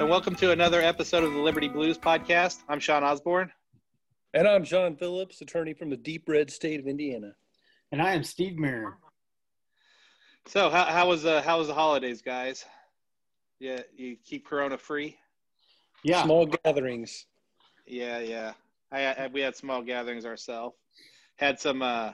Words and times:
Hello, 0.00 0.06
and 0.06 0.12
welcome 0.12 0.34
to 0.36 0.50
another 0.52 0.80
episode 0.80 1.24
of 1.24 1.34
the 1.34 1.38
Liberty 1.38 1.68
Blues 1.68 1.98
podcast. 1.98 2.60
I'm 2.70 2.80
Sean 2.80 3.04
Osborne. 3.04 3.52
And 4.32 4.48
I'm 4.48 4.64
John 4.64 4.96
Phillips, 4.96 5.42
attorney 5.42 5.74
from 5.74 5.90
the 5.90 5.96
deep 5.98 6.26
red 6.26 6.50
state 6.50 6.80
of 6.80 6.86
Indiana. 6.86 7.34
And 7.92 8.00
I 8.00 8.14
am 8.14 8.24
Steve 8.24 8.56
Mirror. 8.56 8.96
So, 10.46 10.70
how, 10.70 10.84
how 10.84 11.06
was 11.06 11.26
uh, 11.26 11.42
how 11.42 11.58
was 11.58 11.68
the 11.68 11.74
holidays, 11.74 12.22
guys? 12.22 12.64
Yeah, 13.58 13.80
you 13.94 14.16
keep 14.24 14.46
Corona 14.46 14.78
free. 14.78 15.18
Yeah, 16.02 16.22
small 16.22 16.46
gatherings. 16.46 17.26
Yeah, 17.86 18.20
yeah. 18.20 18.52
I, 18.90 19.04
I 19.04 19.26
we 19.26 19.42
had 19.42 19.54
small 19.54 19.82
gatherings 19.82 20.24
ourselves. 20.24 20.76
Had 21.36 21.60
some 21.60 21.82
uh, 21.82 22.12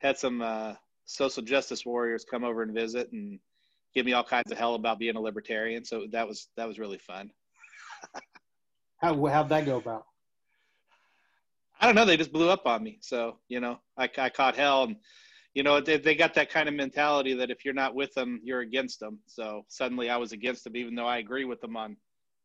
had 0.00 0.18
some 0.18 0.42
uh, 0.42 0.74
social 1.06 1.42
justice 1.42 1.86
warriors 1.86 2.26
come 2.30 2.44
over 2.44 2.62
and 2.62 2.74
visit 2.74 3.10
and 3.12 3.38
give 3.94 4.06
me 4.06 4.12
all 4.12 4.24
kinds 4.24 4.50
of 4.50 4.58
hell 4.58 4.74
about 4.74 4.98
being 4.98 5.16
a 5.16 5.20
libertarian. 5.20 5.84
So 5.84 6.06
that 6.12 6.26
was 6.26 6.48
that 6.56 6.68
was 6.68 6.78
really 6.78 6.98
fun. 6.98 7.30
How 8.98 9.26
how'd 9.26 9.48
that 9.48 9.66
go 9.66 9.78
about? 9.78 10.06
I 11.80 11.86
don't 11.86 11.96
know. 11.96 12.04
They 12.04 12.16
just 12.16 12.32
blew 12.32 12.48
up 12.48 12.66
on 12.66 12.82
me. 12.82 12.98
So 13.00 13.38
you 13.48 13.60
know, 13.60 13.80
I, 13.96 14.08
I 14.16 14.30
caught 14.30 14.56
hell, 14.56 14.84
and 14.84 14.96
you 15.54 15.62
know 15.62 15.80
they, 15.80 15.98
they 15.98 16.14
got 16.14 16.34
that 16.34 16.50
kind 16.50 16.68
of 16.68 16.74
mentality 16.74 17.34
that 17.34 17.50
if 17.50 17.64
you're 17.64 17.74
not 17.74 17.94
with 17.94 18.14
them, 18.14 18.40
you're 18.44 18.60
against 18.60 19.00
them. 19.00 19.18
So 19.26 19.64
suddenly 19.68 20.08
I 20.08 20.16
was 20.16 20.32
against 20.32 20.64
them, 20.64 20.76
even 20.76 20.94
though 20.94 21.06
I 21.06 21.18
agree 21.18 21.44
with 21.44 21.60
them 21.60 21.76
on 21.76 21.96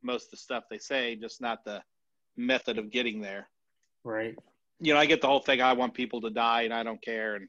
most 0.03 0.25
of 0.25 0.31
the 0.31 0.37
stuff 0.37 0.63
they 0.69 0.77
say, 0.77 1.15
just 1.15 1.41
not 1.41 1.63
the 1.63 1.81
method 2.35 2.77
of 2.77 2.91
getting 2.91 3.21
there. 3.21 3.47
Right. 4.03 4.35
You 4.79 4.93
know, 4.93 4.99
I 4.99 5.05
get 5.05 5.21
the 5.21 5.27
whole 5.27 5.39
thing. 5.39 5.61
I 5.61 5.73
want 5.73 5.93
people 5.93 6.21
to 6.21 6.29
die, 6.29 6.63
and 6.63 6.73
I 6.73 6.83
don't 6.83 7.01
care, 7.01 7.35
and 7.35 7.47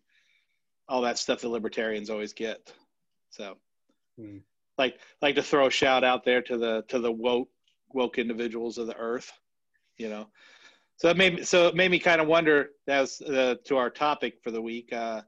all 0.89 1.03
that 1.03 1.19
stuff 1.19 1.41
the 1.41 1.49
libertarians 1.49 2.11
always 2.11 2.33
get. 2.33 2.73
So 3.31 3.57
Mm. 4.19 4.43
Like 4.77 4.99
like 5.23 5.35
to 5.35 5.43
throw 5.43 5.67
a 5.67 5.71
shout 5.71 6.05
out 6.05 6.25
there 6.25 6.43
to 6.43 6.57
the 6.57 6.85
to 6.89 6.99
the 6.99 7.11
woke 7.11 7.49
woke 7.93 8.19
individuals 8.19 8.79
of 8.79 8.87
the 8.87 8.97
earth, 8.97 9.33
you 9.97 10.09
know. 10.09 10.29
So 10.97 11.09
it 11.09 11.17
made 11.17 11.37
me, 11.37 11.43
so 11.45 11.69
it 11.69 11.77
made 11.77 11.91
me 11.91 11.99
kind 11.99 12.21
of 12.21 12.27
wonder 12.27 12.71
as 12.89 13.21
uh, 13.21 13.55
to 13.65 13.77
our 13.77 13.91
topic 13.91 14.39
for 14.43 14.51
the 14.51 14.63
week, 14.63 14.93
uh, 14.93 15.23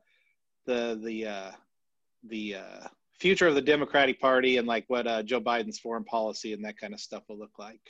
the 0.67 1.01
the 1.03 1.27
uh, 1.27 1.51
the 2.29 2.57
uh, 2.57 2.89
future 3.19 3.47
of 3.47 3.55
the 3.55 3.63
Democratic 3.63 4.21
Party 4.21 4.57
and 4.57 4.67
like 4.67 4.85
what 4.89 5.07
uh, 5.07 5.23
Joe 5.23 5.41
Biden's 5.41 5.79
foreign 5.79 6.05
policy 6.05 6.53
and 6.53 6.65
that 6.65 6.79
kind 6.79 6.95
of 6.95 7.01
stuff 7.01 7.23
will 7.29 7.39
look 7.39 7.59
like. 7.59 7.81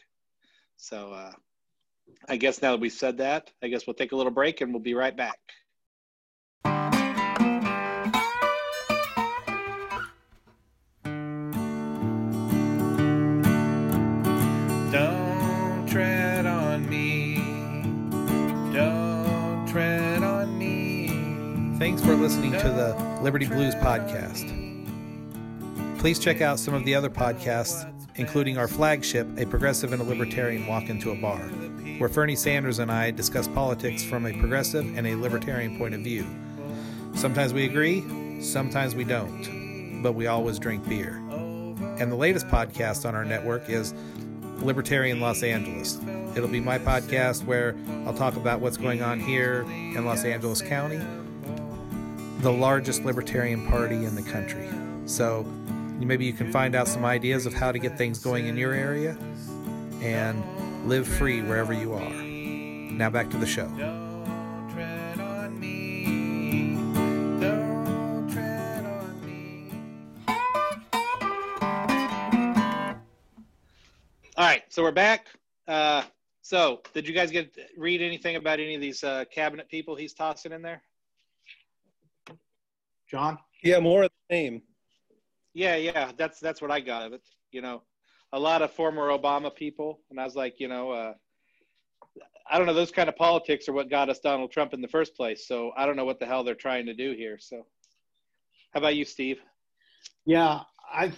So 0.76 1.12
uh, 1.12 1.32
I 2.28 2.36
guess 2.36 2.62
now 2.62 2.72
that 2.72 2.80
we've 2.80 2.92
said 2.92 3.18
that, 3.18 3.50
I 3.62 3.68
guess 3.68 3.86
we'll 3.86 3.94
take 3.94 4.12
a 4.12 4.16
little 4.16 4.32
break 4.32 4.60
and 4.60 4.72
we'll 4.72 4.82
be 4.82 4.94
right 4.94 5.16
back. 5.16 5.38
Listening 22.30 22.52
to 22.52 22.68
the 22.68 22.94
Liberty 23.22 23.44
Blues 23.44 23.74
podcast. 23.74 24.46
Please 25.98 26.16
check 26.16 26.41
out 26.41 26.60
some 26.60 26.74
of 26.74 26.84
the 26.84 26.94
other 26.94 27.10
podcasts, 27.10 27.92
including 28.14 28.56
our 28.56 28.68
flagship, 28.68 29.26
A 29.36 29.44
Progressive 29.44 29.92
and 29.92 30.00
a 30.00 30.04
Libertarian 30.04 30.64
Walk 30.69 30.88
into 30.90 31.10
a 31.10 31.16
Bar, 31.16 31.40
where 31.98 32.08
Fernie 32.08 32.36
Sanders 32.36 32.78
and 32.78 32.88
I 32.88 33.10
discuss 33.10 33.48
politics 33.48 34.04
from 34.04 34.26
a 34.26 34.32
progressive 34.38 34.96
and 34.96 35.08
a 35.08 35.16
libertarian 35.16 35.76
point 35.76 35.92
of 35.92 36.02
view. 36.02 36.24
Sometimes 37.16 37.52
we 37.52 37.64
agree, 37.64 38.40
sometimes 38.40 38.94
we 38.94 39.02
don't, 39.02 40.00
but 40.00 40.12
we 40.12 40.28
always 40.28 40.60
drink 40.60 40.88
beer. 40.88 41.16
And 41.98 42.12
the 42.12 42.16
latest 42.16 42.46
podcast 42.46 43.08
on 43.08 43.16
our 43.16 43.24
network 43.24 43.69
is 43.69 43.92
Libertarian 44.58 45.19
Los 45.19 45.42
Angeles. 45.42 45.98
It'll 46.36 46.48
be 46.48 46.60
my 46.60 46.78
podcast 46.78 47.44
where 47.44 47.74
I'll 48.06 48.14
talk 48.14 48.36
about 48.36 48.60
what's 48.60 48.76
going 48.76 49.02
on 49.02 49.19
here 49.19 49.62
in 49.62 50.04
Los 50.04 50.24
Angeles 50.24 50.62
County 50.62 51.00
the 52.40 52.52
largest 52.52 53.04
libertarian 53.04 53.66
party 53.66 54.06
in 54.06 54.14
the 54.14 54.22
country. 54.22 54.68
So 55.04 55.42
maybe 55.98 56.24
you 56.24 56.32
can 56.32 56.50
find 56.50 56.74
out 56.74 56.88
some 56.88 57.04
ideas 57.04 57.44
of 57.44 57.52
how 57.52 57.70
to 57.70 57.78
get 57.78 57.98
things 57.98 58.18
going 58.18 58.46
in 58.46 58.56
your 58.56 58.72
area 58.72 59.16
and 60.00 60.42
live 60.88 61.06
free 61.06 61.42
wherever 61.42 61.74
you 61.74 61.92
are. 61.92 62.10
Now 62.10 63.10
back 63.10 63.30
to 63.30 63.36
the 63.36 63.46
show. 63.46 63.66
All 74.36 74.46
right, 74.46 74.62
so 74.70 74.82
we're 74.82 74.92
back. 74.92 75.26
Uh, 75.68 76.02
so, 76.40 76.80
did 76.94 77.06
you 77.06 77.12
guys 77.12 77.30
get 77.30 77.54
read 77.76 78.00
anything 78.00 78.36
about 78.36 78.58
any 78.58 78.74
of 78.74 78.80
these 78.80 79.04
uh, 79.04 79.26
cabinet 79.30 79.68
people 79.68 79.94
he's 79.94 80.14
tossing 80.14 80.52
in 80.52 80.62
there? 80.62 80.82
John? 83.10 83.38
Yeah, 83.62 83.81
more 83.81 84.04
of 84.04 84.10
the 84.10 84.34
same. 84.34 84.62
Yeah, 85.53 85.76
yeah, 85.76 86.12
that's 86.16 86.38
that's 86.38 86.62
what 86.62 86.71
I 86.71 86.81
got 86.81 87.06
of 87.06 87.12
it. 87.12 87.22
You 87.50 87.60
know, 87.60 87.82
a 88.32 88.38
lot 88.38 88.62
of 88.62 88.71
former 88.72 89.09
Obama 89.09 89.54
people, 89.54 90.00
and 90.10 90.21
I 90.21 90.25
was 90.25 90.37
like, 90.37 90.60
you 90.60 90.69
know, 90.69 90.93
uh, 90.93 91.15
I 92.49 92.59
don't 92.59 92.66
know, 92.66 92.75
those 92.75 92.93
kind 92.93 93.09
of 93.09 93.16
politics 93.16 93.69
are 93.69 93.72
what 93.72 93.91
got 93.91 94.09
us 94.09 94.20
Donald 94.20 94.53
Trump 94.53 94.75
in 94.75 94.81
the 94.81 94.88
first 94.88 95.16
place. 95.16 95.47
So 95.47 95.72
I 95.76 95.87
don't 95.87 95.97
know 95.97 96.04
what 96.04 96.20
the 96.20 96.26
hell 96.26 96.44
they're 96.44 96.54
trying 96.54 96.87
to 96.87 96.94
do 96.94 97.12
here. 97.12 97.38
So, 97.41 97.66
how 98.72 98.78
about 98.78 98.97
you, 98.97 99.04
Steve? 99.04 99.41
Yeah, 100.25 100.60
I 100.93 101.12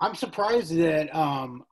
I'm 0.00 0.16
surprised 0.16 0.76
that 0.76 1.14
um 1.14 1.64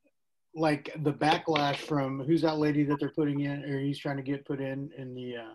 like 0.55 0.93
the 1.03 1.13
backlash 1.13 1.77
from 1.77 2.21
who's 2.21 2.43
that 2.43 2.59
lady 2.59 2.85
that 2.85 2.99
they're 3.01 3.13
putting 3.17 3.41
in 3.41 3.65
or 3.65 3.81
he's 3.81 3.99
trying 3.99 4.17
to 4.17 4.23
get 4.23 4.45
put 4.45 4.61
in 4.61 4.91
in 4.97 5.15
the 5.15 5.37
uh 5.37 5.55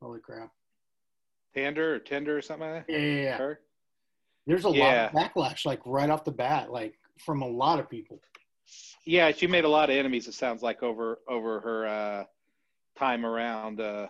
holy 0.00 0.20
crap 0.20 0.50
Tander 1.54 1.78
or 1.78 1.98
Tender 1.98 2.36
or 2.36 2.42
something 2.42 2.70
like 2.70 2.86
that? 2.86 2.92
Yeah, 2.92 2.98
yeah, 2.98 3.22
yeah. 3.22 3.36
Her? 3.38 3.60
There's 4.46 4.64
a 4.64 4.70
yeah. 4.70 5.10
lot 5.12 5.24
of 5.24 5.32
backlash, 5.32 5.64
like 5.64 5.80
right 5.84 6.10
off 6.10 6.24
the 6.24 6.32
bat, 6.32 6.72
like 6.72 6.94
from 7.18 7.42
a 7.42 7.48
lot 7.48 7.78
of 7.78 7.88
people. 7.88 8.20
Yeah, 9.04 9.30
she 9.32 9.46
made 9.46 9.64
a 9.64 9.68
lot 9.68 9.90
of 9.90 9.96
enemies. 9.96 10.28
It 10.28 10.34
sounds 10.34 10.62
like 10.62 10.82
over 10.82 11.18
over 11.28 11.60
her 11.60 11.86
uh, 11.86 12.24
time 12.98 13.26
around 13.26 13.80
uh, 13.80 14.08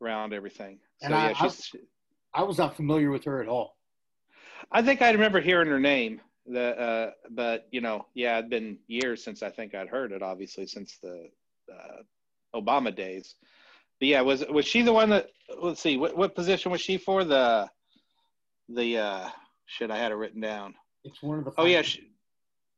around 0.00 0.32
everything. 0.32 0.78
So, 1.00 1.06
and 1.06 1.14
I, 1.14 1.28
yeah, 1.28 1.34
she's, 1.34 1.70
I, 2.34 2.40
I 2.40 2.42
was 2.44 2.58
not 2.58 2.76
familiar 2.76 3.10
with 3.10 3.24
her 3.24 3.42
at 3.42 3.48
all. 3.48 3.76
I 4.70 4.82
think 4.82 5.02
I 5.02 5.10
remember 5.10 5.40
hearing 5.40 5.68
her 5.68 5.80
name. 5.80 6.20
The 6.46 6.78
uh, 6.78 7.10
but 7.30 7.68
you 7.70 7.80
know, 7.80 8.06
yeah, 8.14 8.38
it'd 8.38 8.50
been 8.50 8.78
years 8.88 9.22
since 9.22 9.42
I 9.42 9.50
think 9.50 9.74
I'd 9.74 9.88
heard 9.88 10.12
it. 10.12 10.22
Obviously, 10.22 10.66
since 10.66 10.98
the 11.02 11.28
uh, 11.72 12.02
Obama 12.54 12.94
days. 12.94 13.36
But 14.02 14.08
yeah, 14.08 14.20
was 14.22 14.44
was 14.50 14.64
she 14.64 14.82
the 14.82 14.92
one 14.92 15.10
that? 15.10 15.28
Let's 15.62 15.80
see, 15.80 15.96
what 15.96 16.16
what 16.16 16.34
position 16.34 16.72
was 16.72 16.80
she 16.80 16.98
for? 16.98 17.22
The 17.22 17.70
the 18.68 18.98
uh, 18.98 19.28
shit, 19.66 19.92
I 19.92 19.96
had 19.96 20.10
it 20.10 20.16
written 20.16 20.40
down. 20.40 20.74
It's 21.04 21.22
one 21.22 21.38
of 21.38 21.44
the. 21.44 21.52
Oh 21.56 21.66
yeah, 21.66 21.82
she, 21.82 22.10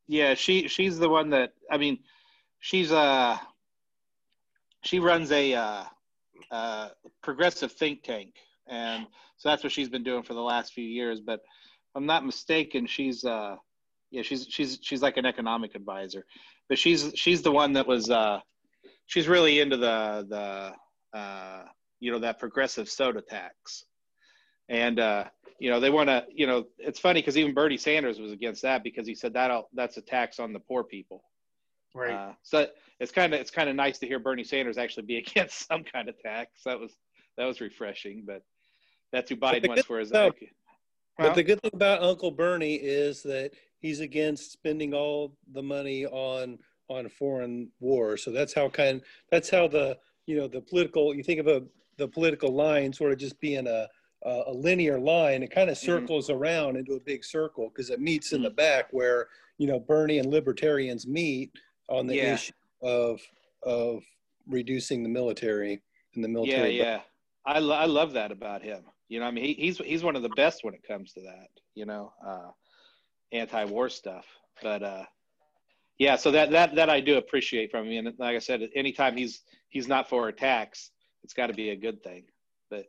yeah, 0.06 0.34
she 0.34 0.68
she's 0.68 0.98
the 0.98 1.08
one 1.08 1.30
that 1.30 1.54
I 1.70 1.78
mean, 1.78 2.00
she's 2.60 2.92
uh 2.92 3.38
she 4.82 4.98
runs 4.98 5.32
a 5.32 5.54
uh, 5.54 5.84
uh, 6.50 6.88
progressive 7.22 7.72
think 7.72 8.02
tank, 8.02 8.34
and 8.66 9.06
so 9.38 9.48
that's 9.48 9.64
what 9.64 9.72
she's 9.72 9.88
been 9.88 10.04
doing 10.04 10.24
for 10.24 10.34
the 10.34 10.42
last 10.42 10.74
few 10.74 10.84
years. 10.84 11.20
But 11.20 11.40
I'm 11.94 12.04
not 12.04 12.26
mistaken, 12.26 12.86
she's 12.86 13.24
uh 13.24 13.56
yeah 14.10 14.20
she's 14.20 14.46
she's 14.50 14.78
she's 14.82 15.00
like 15.00 15.16
an 15.16 15.24
economic 15.24 15.74
advisor, 15.74 16.26
but 16.68 16.78
she's 16.78 17.12
she's 17.14 17.40
the 17.40 17.50
one 17.50 17.72
that 17.72 17.86
was 17.86 18.10
uh 18.10 18.40
she's 19.06 19.26
really 19.26 19.60
into 19.60 19.78
the 19.78 20.26
the 20.28 20.74
uh, 21.14 21.62
you 22.00 22.10
know 22.10 22.18
that 22.18 22.38
progressive 22.38 22.88
soda 22.88 23.22
tax. 23.22 23.84
And 24.68 24.98
uh, 24.98 25.24
you 25.58 25.70
know 25.70 25.80
they 25.80 25.90
want 25.90 26.08
to 26.08 26.26
you 26.30 26.46
know 26.46 26.64
it's 26.78 26.98
funny 26.98 27.20
because 27.20 27.36
even 27.36 27.54
bernie 27.54 27.76
sanders 27.76 28.18
was 28.18 28.32
against 28.32 28.62
that 28.62 28.82
because 28.82 29.06
he 29.06 29.14
said 29.14 29.34
that 29.34 29.64
that's 29.72 29.96
a 29.96 30.02
tax 30.02 30.38
on 30.38 30.52
the 30.52 30.58
poor 30.58 30.84
people. 30.84 31.22
Right. 31.94 32.12
Uh, 32.12 32.32
so 32.42 32.66
it's 32.98 33.12
kind 33.12 33.32
of 33.32 33.40
it's 33.40 33.50
kind 33.50 33.68
of 33.68 33.76
nice 33.76 33.98
to 33.98 34.06
hear 34.06 34.18
bernie 34.18 34.44
sanders 34.44 34.78
actually 34.78 35.04
be 35.04 35.16
against 35.26 35.66
some 35.66 35.84
kind 35.84 36.08
of 36.08 36.18
tax. 36.18 36.62
That 36.64 36.78
was 36.78 36.92
that 37.36 37.46
was 37.46 37.60
refreshing 37.60 38.24
but 38.26 38.42
that's 39.12 39.30
who 39.30 39.36
biden 39.36 39.68
wants 39.68 39.84
for 39.84 39.98
his 39.98 40.10
about, 40.10 40.36
but 41.18 41.34
the 41.34 41.42
good 41.42 41.60
thing 41.62 41.70
about 41.74 42.02
uncle 42.02 42.30
bernie 42.30 42.74
is 42.74 43.22
that 43.22 43.52
he's 43.78 44.00
against 44.00 44.52
spending 44.52 44.94
all 44.94 45.36
the 45.52 45.62
money 45.62 46.06
on 46.06 46.58
on 46.88 47.08
foreign 47.08 47.70
war. 47.80 48.16
So 48.16 48.30
that's 48.30 48.54
how 48.54 48.68
kind 48.68 49.00
that's 49.30 49.50
how 49.50 49.68
the 49.68 49.98
you 50.26 50.36
know 50.36 50.48
the 50.48 50.60
political 50.60 51.14
you 51.14 51.22
think 51.22 51.40
of 51.40 51.46
a 51.46 51.62
the 51.98 52.08
political 52.08 52.52
line 52.52 52.92
sort 52.92 53.12
of 53.12 53.18
just 53.18 53.38
being 53.40 53.66
a 53.66 53.86
a 54.26 54.52
linear 54.52 54.98
line 54.98 55.42
it 55.42 55.50
kind 55.50 55.68
of 55.68 55.76
mm-hmm. 55.76 55.86
circles 55.86 56.28
mm-hmm. 56.28 56.42
around 56.42 56.76
into 56.76 56.94
a 56.94 57.00
big 57.00 57.22
circle 57.22 57.68
because 57.68 57.90
it 57.90 58.00
meets 58.00 58.32
in 58.32 58.42
the 58.42 58.48
mm-hmm. 58.48 58.56
back 58.56 58.86
where 58.90 59.28
you 59.58 59.66
know 59.66 59.78
bernie 59.78 60.18
and 60.18 60.30
libertarians 60.30 61.06
meet 61.06 61.50
on 61.88 62.06
the 62.06 62.16
yeah. 62.16 62.34
issue 62.34 62.52
of 62.82 63.20
of 63.64 64.02
reducing 64.48 65.02
the 65.02 65.08
military 65.08 65.82
and 66.14 66.24
the 66.24 66.28
military 66.28 66.76
yeah 66.76 66.84
yeah 66.84 67.00
I, 67.46 67.58
lo- 67.58 67.76
I 67.76 67.84
love 67.84 68.14
that 68.14 68.32
about 68.32 68.62
him 68.62 68.84
you 69.08 69.20
know 69.20 69.26
i 69.26 69.30
mean 69.30 69.44
he, 69.44 69.52
he's 69.52 69.76
he's 69.78 70.02
one 70.02 70.16
of 70.16 70.22
the 70.22 70.30
best 70.30 70.64
when 70.64 70.72
it 70.72 70.82
comes 70.88 71.12
to 71.12 71.20
that 71.20 71.48
you 71.74 71.84
know 71.84 72.10
uh 72.26 72.48
anti-war 73.32 73.90
stuff 73.90 74.24
but 74.62 74.82
uh 74.82 75.04
yeah, 75.98 76.16
so 76.16 76.30
that 76.32 76.50
that 76.50 76.74
that 76.74 76.90
I 76.90 77.00
do 77.00 77.18
appreciate 77.18 77.70
from 77.70 77.86
him. 77.86 78.06
And 78.06 78.18
like 78.18 78.34
I 78.34 78.40
said, 78.40 78.68
anytime 78.74 79.16
he's 79.16 79.42
he's 79.74 79.88
not 79.88 80.08
for 80.08 80.28
attacks, 80.28 80.90
it's 81.24 81.34
got 81.34 81.48
to 81.48 81.52
be 81.52 81.68
a 81.70 81.76
good 81.76 82.02
thing. 82.02 82.24
But 82.70 82.86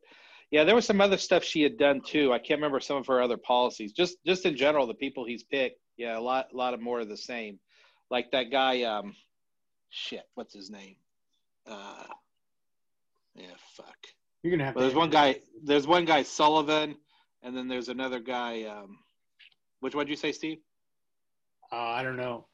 yeah, 0.51 0.63
there 0.63 0.75
was 0.75 0.85
some 0.85 1.01
other 1.01 1.17
stuff 1.17 1.43
she 1.43 1.63
had 1.63 1.77
done 1.77 1.99
too. 1.99 2.31
I 2.31 2.37
can't 2.37 2.59
remember 2.59 2.79
some 2.79 2.97
of 2.97 3.07
her 3.07 3.21
other 3.21 3.37
policies. 3.37 3.91
Just 3.91 4.17
just 4.25 4.45
in 4.45 4.55
general, 4.55 4.87
the 4.87 4.93
people 4.93 5.25
he's 5.25 5.43
picked, 5.43 5.79
yeah, 5.97 6.17
a 6.17 6.21
lot 6.21 6.47
a 6.53 6.55
lot 6.55 6.73
of 6.73 6.79
more 6.79 7.01
of 7.01 7.09
the 7.09 7.17
same. 7.17 7.59
Like 8.09 8.31
that 8.31 8.51
guy, 8.51 8.83
um, 8.83 9.15
shit, 9.89 10.23
what's 10.35 10.53
his 10.53 10.69
name? 10.69 10.95
Uh, 11.67 12.05
yeah, 13.35 13.47
fuck. 13.75 13.97
You're 14.43 14.51
gonna 14.51 14.65
have. 14.65 14.75
Well, 14.75 14.83
there's 14.83 14.95
one 14.95 15.09
guy. 15.09 15.39
There's 15.63 15.88
one 15.88 16.05
guy 16.05 16.21
Sullivan, 16.21 16.95
and 17.41 17.57
then 17.57 17.67
there's 17.67 17.89
another 17.89 18.19
guy. 18.19 18.63
Um, 18.63 18.99
which 19.79 19.95
one 19.95 20.05
did 20.05 20.11
you 20.11 20.17
say, 20.17 20.31
Steve? 20.31 20.59
Uh, 21.71 21.75
I 21.75 22.03
don't 22.03 22.17
know. 22.17 22.45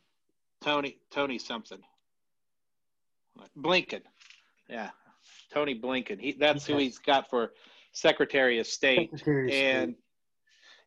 Tony 0.62 0.98
Tony 1.12 1.38
something. 1.38 1.82
Blinken. 3.58 4.02
Yeah. 4.72 4.90
Tony 5.54 5.80
Blinken. 5.80 6.20
He 6.20 6.32
that's 6.32 6.66
who 6.66 6.78
he's 6.78 6.98
got 6.98 7.30
for 7.30 7.52
Secretary 7.92 8.60
of 8.60 8.68
State. 8.68 9.12
Secretary 9.12 9.54
and 9.54 9.92
State. 9.92 9.98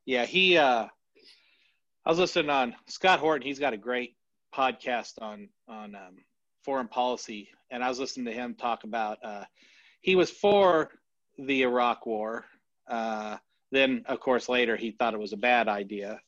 yeah, 0.06 0.24
he 0.24 0.56
uh 0.56 0.86
I 2.06 2.10
was 2.10 2.18
listening 2.18 2.50
on 2.50 2.74
Scott 2.86 3.20
Horton, 3.20 3.46
he's 3.46 3.58
got 3.58 3.74
a 3.74 3.78
great 3.78 4.16
podcast 4.54 5.20
on 5.20 5.48
on 5.68 5.94
um, 5.94 6.16
foreign 6.64 6.88
policy 6.88 7.50
and 7.70 7.84
I 7.84 7.88
was 7.88 7.98
listening 8.00 8.26
to 8.26 8.32
him 8.32 8.54
talk 8.54 8.84
about 8.84 9.18
uh 9.22 9.44
he 10.00 10.16
was 10.16 10.30
for 10.30 10.90
the 11.38 11.62
Iraq 11.62 12.06
war. 12.06 12.46
Uh 12.88 13.36
then 13.70 14.04
of 14.06 14.18
course 14.20 14.48
later 14.48 14.76
he 14.76 14.92
thought 14.92 15.14
it 15.14 15.20
was 15.20 15.34
a 15.34 15.36
bad 15.38 15.68
idea. 15.68 16.20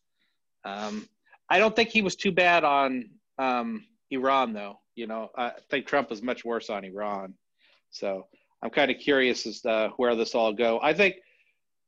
Um 0.64 1.08
I 1.48 1.58
don't 1.58 1.74
think 1.74 1.90
he 1.90 2.02
was 2.02 2.16
too 2.16 2.32
bad 2.32 2.64
on 2.64 3.10
um, 3.38 3.84
Iran, 4.10 4.52
though. 4.52 4.80
You 4.94 5.06
know, 5.06 5.30
I 5.36 5.52
think 5.70 5.86
Trump 5.86 6.10
was 6.10 6.22
much 6.22 6.44
worse 6.44 6.70
on 6.70 6.84
Iran. 6.84 7.34
So 7.90 8.26
I'm 8.62 8.70
kind 8.70 8.90
of 8.90 8.98
curious 8.98 9.46
as 9.46 9.60
to 9.62 9.92
where 9.96 10.14
this 10.14 10.34
all 10.34 10.52
go. 10.52 10.80
I 10.82 10.92
think, 10.92 11.16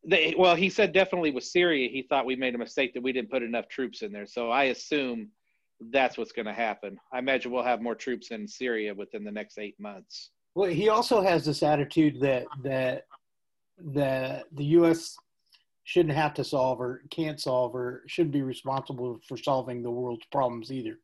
they, 0.04 0.34
well, 0.38 0.54
he 0.54 0.70
said 0.70 0.92
definitely 0.92 1.30
with 1.30 1.44
Syria, 1.44 1.88
he 1.90 2.02
thought 2.02 2.26
we 2.26 2.36
made 2.36 2.54
a 2.54 2.58
mistake 2.58 2.94
that 2.94 3.02
we 3.02 3.12
didn't 3.12 3.30
put 3.30 3.42
enough 3.42 3.68
troops 3.68 4.02
in 4.02 4.12
there. 4.12 4.26
So 4.26 4.50
I 4.50 4.64
assume 4.64 5.28
that's 5.90 6.16
what's 6.16 6.32
going 6.32 6.46
to 6.46 6.52
happen. 6.52 6.98
I 7.12 7.18
imagine 7.18 7.50
we'll 7.50 7.64
have 7.64 7.80
more 7.80 7.94
troops 7.94 8.30
in 8.30 8.46
Syria 8.46 8.94
within 8.94 9.24
the 9.24 9.32
next 9.32 9.58
eight 9.58 9.78
months. 9.78 10.30
Well, 10.54 10.70
he 10.70 10.88
also 10.88 11.20
has 11.20 11.44
this 11.44 11.62
attitude 11.62 12.20
that 12.20 12.46
that 12.64 13.04
that 13.94 14.46
the 14.52 14.64
U.S 14.64 15.16
shouldn't 15.88 16.14
have 16.14 16.34
to 16.34 16.44
solve 16.44 16.82
or 16.82 17.00
can't 17.10 17.40
solve 17.40 17.74
or 17.74 18.02
should 18.06 18.30
be 18.30 18.42
responsible 18.42 19.18
for 19.26 19.38
solving 19.38 19.82
the 19.82 19.90
world's 19.90 20.26
problems 20.30 20.70
either. 20.70 20.98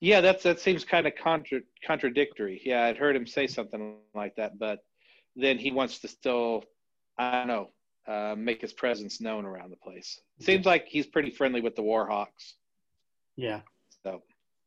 Yeah, 0.00 0.20
that's 0.20 0.42
that 0.44 0.60
seems 0.60 0.84
kind 0.84 1.06
of 1.06 1.14
contra- 1.16 1.62
contradictory. 1.84 2.60
Yeah, 2.64 2.84
I'd 2.84 2.96
heard 2.96 3.16
him 3.16 3.26
say 3.26 3.46
something 3.46 3.96
like 4.14 4.36
that, 4.36 4.58
but 4.58 4.80
then 5.34 5.58
he 5.58 5.72
wants 5.72 5.98
to 6.00 6.08
still, 6.08 6.64
I 7.18 7.32
don't 7.32 7.48
know, 7.48 7.70
uh, 8.06 8.34
make 8.36 8.60
his 8.60 8.72
presence 8.72 9.20
known 9.20 9.44
around 9.44 9.70
the 9.70 9.76
place. 9.76 10.20
Seems 10.40 10.66
like 10.66 10.86
he's 10.86 11.06
pretty 11.06 11.30
friendly 11.30 11.60
with 11.60 11.74
the 11.76 11.82
Warhawks. 11.82 12.54
Yeah. 13.36 13.60
So, 14.04 14.22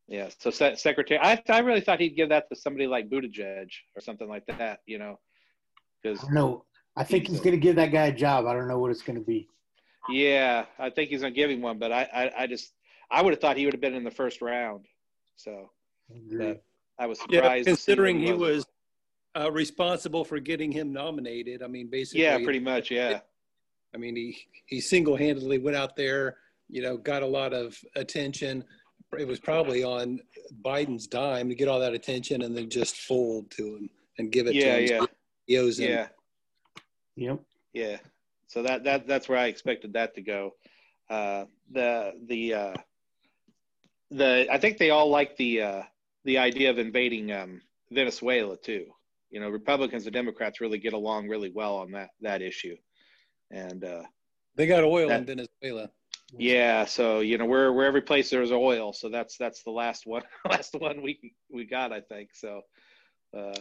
yeah. 0.08 0.30
So 0.38 0.50
se- 0.52 0.76
secretary, 0.76 1.20
I 1.22 1.42
I 1.50 1.60
really 1.60 1.82
thought 1.82 2.00
he'd 2.00 2.16
give 2.16 2.30
that 2.30 2.50
to 2.50 2.56
somebody 2.56 2.88
like 2.88 3.10
Buttigieg 3.10 3.70
or 3.96 4.02
something 4.02 4.28
like 4.28 4.46
that. 4.48 4.82
You 4.86 5.00
know, 5.00 5.20
because 6.02 6.30
no, 6.30 6.66
I 6.96 7.04
think 7.04 7.28
he's 7.28 7.40
going 7.40 7.52
to 7.52 7.58
give 7.58 7.78
that 7.78 7.92
guy 7.92 8.08
a 8.08 8.14
job. 8.14 8.46
I 8.48 8.54
don't 8.54 8.68
know 8.68 8.80
what 8.80 8.92
it's 8.92 9.02
going 9.02 9.18
to 9.18 9.26
be. 9.26 9.48
Yeah, 10.10 10.66
I 10.80 10.90
think 10.90 11.10
he's 11.10 11.22
going 11.22 11.34
to 11.34 11.40
give 11.40 11.50
him 11.50 11.62
one, 11.62 11.78
but 11.78 11.92
I, 11.92 12.08
I, 12.14 12.44
I 12.44 12.48
just, 12.48 12.74
I 13.12 13.22
would 13.22 13.34
have 13.34 13.40
thought 13.40 13.56
he 13.56 13.66
would 13.66 13.74
have 13.74 13.82
been 13.82 13.94
in 13.94 14.04
the 14.04 14.12
first 14.12 14.42
round. 14.42 14.86
So, 15.36 15.72
I 17.00 17.06
was 17.06 17.20
surprised. 17.20 17.68
Yeah, 17.68 17.72
considering 17.72 18.20
he 18.20 18.32
was, 18.32 18.40
was 18.40 18.66
uh, 19.44 19.52
responsible 19.52 20.24
for 20.24 20.40
getting 20.40 20.72
him 20.72 20.94
nominated. 20.94 21.64
I 21.64 21.68
mean, 21.68 21.88
basically. 21.88 22.24
Yeah, 22.24 22.38
pretty 22.44 22.60
much. 22.60 22.92
Yeah. 22.92 23.22
I 23.94 23.98
mean, 23.98 24.16
he 24.16 24.38
he 24.68 24.80
single-handedly 24.80 25.58
went 25.58 25.76
out 25.76 25.96
there. 25.96 26.38
You 26.70 26.82
know, 26.82 26.98
got 26.98 27.24
a 27.24 27.28
lot 27.28 27.54
of 27.54 27.78
attention. 27.96 28.64
It 29.18 29.28
was 29.28 29.40
probably 29.40 29.84
on 29.84 30.22
Biden's 30.64 31.08
dime 31.08 31.50
to 31.50 31.56
get 31.56 31.68
all 31.68 31.80
that 31.82 31.94
attention 31.94 32.44
and 32.44 32.56
then 32.56 32.70
just 32.70 32.96
fold 32.96 33.52
to 33.52 33.76
him 33.76 33.90
and 34.18 34.32
give 34.32 34.48
it 34.48 34.56
yeah, 34.56 34.76
to 34.76 34.82
him. 34.82 34.90
Yeah, 34.90 35.06
He 35.48 35.58
owes 35.58 35.80
him. 35.80 35.92
Yeah. 35.92 36.08
Yep. 37.18 37.40
Yeah. 37.74 37.98
So 38.48 38.64
that 38.64 38.84
that 38.86 39.08
that's 39.08 39.28
where 39.28 39.38
I 39.38 39.48
expected 39.48 39.94
that 39.94 40.16
to 40.16 40.22
go. 40.22 40.56
Uh, 41.10 41.46
the 41.72 42.14
the 42.28 42.54
uh, 42.54 42.74
the 44.12 44.48
I 44.52 44.58
think 44.58 44.78
they 44.78 44.90
all 44.90 45.10
like 45.10 45.38
the 45.38 45.62
uh, 45.62 45.84
the 46.26 46.38
idea 46.38 46.70
of 46.70 46.78
invading 46.78 47.32
um, 47.32 47.62
Venezuela 47.90 48.58
too. 48.58 48.88
You 49.30 49.40
know, 49.40 49.50
Republicans 49.50 50.06
and 50.06 50.14
Democrats 50.14 50.60
really 50.60 50.78
get 50.78 50.94
along 50.94 51.30
really 51.30 51.50
well 51.50 51.78
on 51.78 51.92
that 51.92 52.12
that 52.22 52.42
issue, 52.42 52.76
and 53.50 53.84
uh, 53.84 54.04
they 54.56 54.68
got 54.68 54.84
oil 54.84 55.08
that, 55.10 55.22
in 55.22 55.26
Venezuela. 55.26 55.90
Yeah, 56.38 56.86
so 56.86 57.20
you 57.20 57.38
know, 57.38 57.46
we're 57.46 57.72
we're 57.72 57.86
every 57.86 58.02
place 58.02 58.30
there's 58.30 58.52
oil, 58.52 58.94
so 58.94 59.10
that's 59.10 59.38
that's 59.38 59.64
the 59.64 59.72
last 59.72 60.06
one 60.06 60.24
last 60.50 60.76
one 60.76 61.02
we 61.02 61.34
we 61.50 61.66
got, 61.66 61.92
I 61.92 62.02
think. 62.02 62.30
So, 62.34 62.62
uh, 63.38 63.56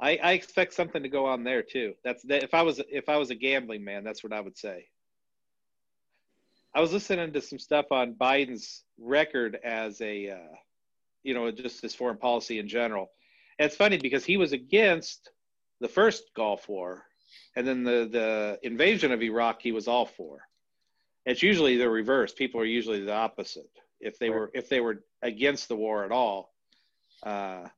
I, 0.00 0.18
I 0.22 0.32
expect 0.32 0.74
something 0.74 1.02
to 1.02 1.08
go 1.08 1.26
on 1.26 1.44
there 1.44 1.62
too. 1.62 1.94
That's 2.04 2.22
that, 2.24 2.42
if 2.42 2.54
I 2.54 2.62
was 2.62 2.80
if 2.90 3.08
I 3.08 3.16
was 3.16 3.30
a 3.30 3.34
gambling 3.34 3.84
man, 3.84 4.04
that's 4.04 4.24
what 4.24 4.32
I 4.32 4.40
would 4.40 4.56
say. 4.56 4.86
I 6.76 6.80
was 6.80 6.92
listening 6.92 7.32
to 7.32 7.40
some 7.40 7.58
stuff 7.58 7.86
on 7.90 8.12
Biden's 8.12 8.84
record 8.98 9.58
as 9.64 9.98
a, 10.02 10.32
uh, 10.32 10.56
you 11.22 11.32
know, 11.32 11.50
just 11.50 11.80
his 11.80 11.94
foreign 11.94 12.18
policy 12.18 12.58
in 12.58 12.68
general. 12.68 13.08
And 13.58 13.64
it's 13.64 13.76
funny 13.76 13.96
because 13.96 14.26
he 14.26 14.36
was 14.36 14.52
against 14.52 15.30
the 15.80 15.88
first 15.88 16.24
Gulf 16.36 16.68
War, 16.68 17.06
and 17.56 17.66
then 17.66 17.82
the 17.82 18.06
the 18.12 18.58
invasion 18.62 19.10
of 19.10 19.22
Iraq 19.22 19.62
he 19.62 19.72
was 19.72 19.88
all 19.88 20.04
for. 20.04 20.40
It's 21.24 21.42
usually 21.42 21.78
the 21.78 21.88
reverse. 21.88 22.34
People 22.34 22.60
are 22.60 22.66
usually 22.66 23.02
the 23.02 23.14
opposite. 23.14 23.70
If 23.98 24.18
they 24.18 24.28
were 24.28 24.50
if 24.52 24.68
they 24.68 24.80
were 24.80 25.02
against 25.22 25.68
the 25.68 25.76
war 25.76 26.04
at 26.04 26.12
all, 26.12 26.52
uh, 27.22 27.68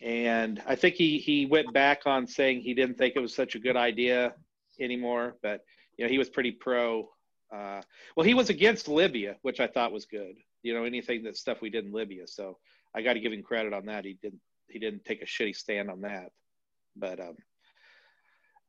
and 0.00 0.60
I 0.66 0.74
think 0.74 0.96
he 0.96 1.18
he 1.18 1.46
went 1.46 1.72
back 1.72 2.02
on 2.04 2.26
saying 2.26 2.62
he 2.62 2.74
didn't 2.74 2.98
think 2.98 3.14
it 3.14 3.20
was 3.20 3.32
such 3.32 3.54
a 3.54 3.60
good 3.60 3.76
idea 3.76 4.34
anymore. 4.80 5.36
But 5.40 5.64
you 5.96 6.04
know, 6.04 6.10
he 6.10 6.18
was 6.18 6.28
pretty 6.28 6.50
pro. 6.50 7.08
Uh, 7.54 7.80
well, 8.16 8.26
he 8.26 8.34
was 8.34 8.50
against 8.50 8.88
Libya, 8.88 9.36
which 9.42 9.60
I 9.60 9.66
thought 9.66 9.92
was 9.92 10.04
good. 10.04 10.36
You 10.62 10.74
know, 10.74 10.84
anything 10.84 11.22
that 11.24 11.36
stuff 11.36 11.60
we 11.62 11.70
did 11.70 11.84
in 11.84 11.92
Libya. 11.92 12.26
So 12.26 12.58
I 12.94 13.02
got 13.02 13.14
to 13.14 13.20
give 13.20 13.32
him 13.32 13.42
credit 13.42 13.72
on 13.72 13.86
that. 13.86 14.04
He 14.04 14.18
didn't 14.20 14.40
he 14.68 14.78
didn't 14.78 15.04
take 15.04 15.22
a 15.22 15.26
shitty 15.26 15.56
stand 15.56 15.90
on 15.90 16.02
that. 16.02 16.30
But 16.96 17.20
um, 17.20 17.36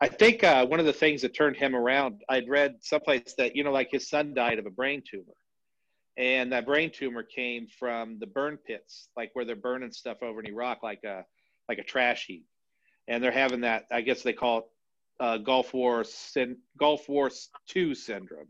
I 0.01 0.07
think 0.07 0.43
uh, 0.43 0.65
one 0.65 0.79
of 0.79 0.85
the 0.85 0.93
things 0.93 1.21
that 1.23 1.33
turned 1.33 1.57
him 1.57 1.75
around, 1.75 2.21
I'd 2.29 2.47
read 2.47 2.77
someplace 2.81 3.33
that 3.37 3.55
you 3.55 3.63
know, 3.63 3.71
like 3.71 3.91
his 3.91 4.09
son 4.09 4.33
died 4.33 4.59
of 4.59 4.65
a 4.65 4.71
brain 4.71 5.03
tumor, 5.09 5.35
and 6.17 6.51
that 6.53 6.65
brain 6.65 6.91
tumor 6.91 7.23
came 7.23 7.67
from 7.67 8.19
the 8.19 8.27
burn 8.27 8.57
pits, 8.57 9.09
like 9.17 9.31
where 9.33 9.45
they're 9.45 9.55
burning 9.55 9.91
stuff 9.91 10.17
over 10.21 10.39
in 10.39 10.47
Iraq, 10.47 10.83
like 10.83 11.03
a 11.03 11.25
like 11.67 11.79
a 11.79 11.83
trash 11.83 12.25
heap, 12.27 12.45
and 13.07 13.23
they're 13.23 13.31
having 13.31 13.61
that. 13.61 13.85
I 13.91 14.01
guess 14.01 14.23
they 14.23 14.33
call 14.33 14.59
it 14.59 14.65
uh, 15.19 15.37
Gulf 15.37 15.73
War 15.73 16.05
Gulf 16.77 17.09
War 17.09 17.31
Two 17.67 17.93
syndrome, 17.93 18.47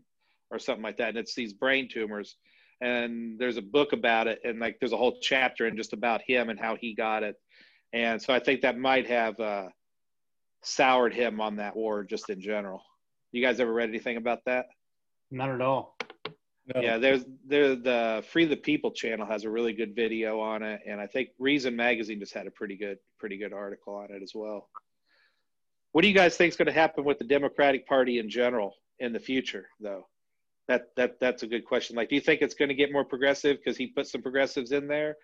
or 0.51 0.59
something 0.59 0.83
like 0.83 0.97
that. 0.97 1.09
And 1.09 1.17
it's 1.17 1.35
these 1.35 1.53
brain 1.53 1.87
tumors, 1.87 2.37
and 2.81 3.37
there's 3.39 3.57
a 3.57 3.61
book 3.61 3.93
about 3.93 4.27
it, 4.27 4.39
and 4.43 4.59
like 4.59 4.77
there's 4.79 4.93
a 4.93 4.97
whole 4.97 5.19
chapter 5.21 5.65
and 5.65 5.77
just 5.77 5.93
about 5.93 6.21
him 6.21 6.49
and 6.49 6.59
how 6.59 6.75
he 6.75 6.93
got 6.93 7.23
it, 7.23 7.35
and 7.93 8.21
so 8.21 8.33
I 8.33 8.39
think 8.39 8.61
that 8.61 8.77
might 8.77 9.07
have 9.07 9.39
uh, 9.39 9.69
soured 10.63 11.13
him 11.13 11.41
on 11.41 11.57
that 11.57 11.75
war 11.75 12.03
just 12.03 12.29
in 12.29 12.41
general. 12.41 12.83
You 13.31 13.43
guys 13.43 13.59
ever 13.59 13.73
read 13.73 13.89
anything 13.89 14.17
about 14.17 14.39
that? 14.45 14.65
Not 15.31 15.49
at 15.49 15.61
all. 15.61 15.97
No. 16.73 16.81
Yeah, 16.81 16.97
there's 16.97 17.25
there 17.45 17.75
the 17.75 18.23
Free 18.31 18.45
the 18.45 18.55
People 18.55 18.91
channel 18.91 19.25
has 19.25 19.43
a 19.43 19.49
really 19.49 19.73
good 19.73 19.95
video 19.95 20.39
on 20.39 20.61
it, 20.61 20.81
and 20.87 21.01
I 21.01 21.07
think 21.07 21.29
Reason 21.39 21.75
Magazine 21.75 22.19
just 22.19 22.33
had 22.33 22.45
a 22.45 22.51
pretty 22.51 22.77
good 22.77 22.97
pretty 23.19 23.37
good 23.37 23.53
article 23.53 23.95
on 23.95 24.11
it 24.11 24.21
as 24.21 24.33
well. 24.35 24.69
What 25.91 26.03
do 26.03 26.07
you 26.07 26.13
guys 26.13 26.37
think 26.37 26.51
is 26.51 26.57
going 26.57 26.67
to 26.67 26.71
happen 26.71 27.03
with 27.03 27.17
the 27.17 27.23
Democratic 27.23 27.87
Party 27.87 28.19
in 28.19 28.29
general 28.29 28.75
in 28.99 29.13
the 29.13 29.19
future, 29.19 29.67
though? 29.79 30.07
That 30.69 30.95
that 30.97 31.19
that's 31.19 31.41
a 31.41 31.47
good 31.47 31.65
question. 31.65 31.95
Like, 31.95 32.09
do 32.09 32.15
you 32.15 32.21
think 32.21 32.43
it's 32.43 32.53
going 32.53 32.69
to 32.69 32.75
get 32.75 32.91
more 32.91 33.03
progressive 33.03 33.57
because 33.57 33.75
he 33.75 33.87
put 33.87 34.05
some 34.05 34.21
progressives 34.21 34.71
in 34.71 34.87
there, 34.87 35.17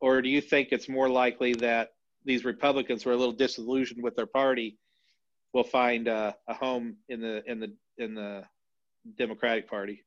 or 0.00 0.20
do 0.20 0.28
you 0.28 0.40
think 0.40 0.68
it's 0.72 0.88
more 0.88 1.08
likely 1.08 1.54
that 1.54 1.92
these 2.24 2.44
Republicans 2.44 3.04
who 3.04 3.10
are 3.10 3.12
a 3.12 3.16
little 3.16 3.32
disillusioned 3.32 4.02
with 4.02 4.16
their 4.16 4.26
party 4.26 4.76
will 5.54 5.62
find 5.62 6.08
uh, 6.08 6.32
a 6.48 6.54
home 6.54 6.96
in 7.08 7.20
the 7.20 7.48
in 7.48 7.60
the 7.60 7.72
in 7.98 8.16
the 8.16 8.42
Democratic 9.16 9.70
Party? 9.70 10.02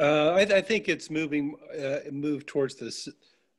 Uh, 0.00 0.32
I, 0.32 0.40
I, 0.40 0.60
think 0.60 0.88
it's 0.88 1.10
moving, 1.10 1.54
uh, 1.80 2.10
move 2.10 2.44
towards 2.44 2.74
this, 2.74 3.08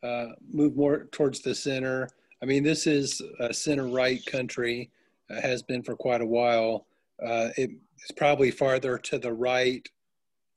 uh, 0.03 0.27
move 0.51 0.75
more 0.75 1.05
towards 1.05 1.39
the 1.39 1.55
center. 1.55 2.09
I 2.43 2.45
mean, 2.45 2.63
this 2.63 2.85
is 2.85 3.23
a 3.39 3.51
center-right 3.51 4.23
country, 4.27 4.91
uh, 5.31 5.41
has 5.41 5.63
been 5.63 5.81
for 5.81 5.95
quite 5.95 6.21
a 6.21 6.25
while. 6.27 6.85
Uh, 7.25 7.49
it's 7.57 8.11
probably 8.15 8.51
farther 8.51 8.97
to 8.97 9.17
the 9.17 9.33
right 9.33 9.87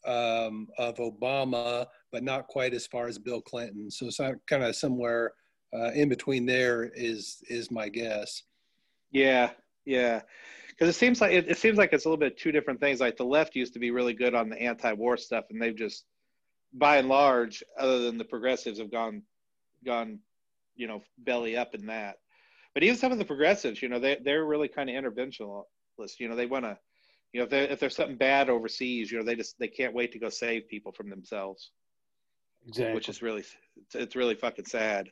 um, 0.07 0.69
of 0.79 0.97
Obama, 0.97 1.87
but 2.13 2.23
not 2.23 2.49
quite 2.49 2.75
as 2.75 2.87
far 2.87 3.07
as 3.07 3.19
Bill 3.19 3.41
Clinton. 3.41 3.91
So 3.91 4.07
it's 4.07 4.21
kind 4.49 4.65
of 4.65 4.77
somewhere 4.77 5.33
uh, 5.75 5.91
in 5.93 6.09
between 6.09 6.47
there 6.47 6.91
is 6.95 7.43
is 7.49 7.71
my 7.71 7.89
guess. 7.89 8.43
Yeah, 9.13 9.51
yeah, 9.85 10.21
because 10.69 10.89
it 10.89 10.99
seems 10.99 11.21
like 11.21 11.33
it, 11.33 11.49
it, 11.49 11.59
seems 11.59 11.79
like 11.79 11.93
it's 11.93 12.05
a 12.05 12.09
little 12.09 12.21
bit 12.21 12.39
two 12.39 12.53
different 12.53 12.81
things. 12.81 13.01
Like 13.01 13.17
the 13.17 13.25
left 13.25 13.55
used 13.55 13.73
to 13.75 13.79
be 13.79 13.91
really 13.91 14.15
good 14.15 14.35
on 14.35 14.49
the 14.49 14.61
anti-war 14.61 15.17
stuff, 15.17 15.45
and 15.51 15.61
they've 15.61 15.77
just, 15.77 16.05
by 16.75 16.99
and 16.99 17.09
large, 17.09 17.63
other 17.79 18.01
than 18.01 18.19
the 18.19 18.25
progressives, 18.25 18.79
have 18.79 18.91
gone 18.91 19.23
gone, 19.85 20.19
you 20.77 20.87
know, 20.87 21.03
belly 21.19 21.57
up 21.57 21.75
in 21.75 21.87
that. 21.87 22.17
But 22.75 22.83
even 22.83 22.97
some 22.97 23.13
of 23.13 23.19
the 23.19 23.25
progressives, 23.25 23.83
you 23.83 23.89
know, 23.89 23.99
they 23.99 24.19
they're 24.23 24.45
really 24.45 24.69
kind 24.69 24.91
of 24.91 24.97
interventionist. 25.99 26.21
You 26.21 26.29
know, 26.29 26.37
they 26.37 26.47
want 26.47 26.65
to, 26.65 26.79
you 27.33 27.41
know, 27.41 27.47
if, 27.47 27.53
if 27.53 27.81
there's 27.81 27.97
something 27.97 28.17
bad 28.17 28.49
overseas, 28.49 29.11
you 29.11 29.19
know, 29.19 29.25
they 29.25 29.37
just 29.37 29.59
they 29.59 29.69
can't 29.69 29.95
wait 29.95 30.13
to 30.13 30.19
go 30.19 30.29
save 30.29 30.69
people 30.69 30.93
from 30.93 31.11
themselves. 31.11 31.71
Exactly. 32.67 32.95
Which 32.95 33.09
is 33.09 33.23
really 33.23 33.41
it's, 33.77 33.95
it's 33.95 34.17
really 34.17 34.35
fucking 34.35 34.67
sad. 34.67 35.11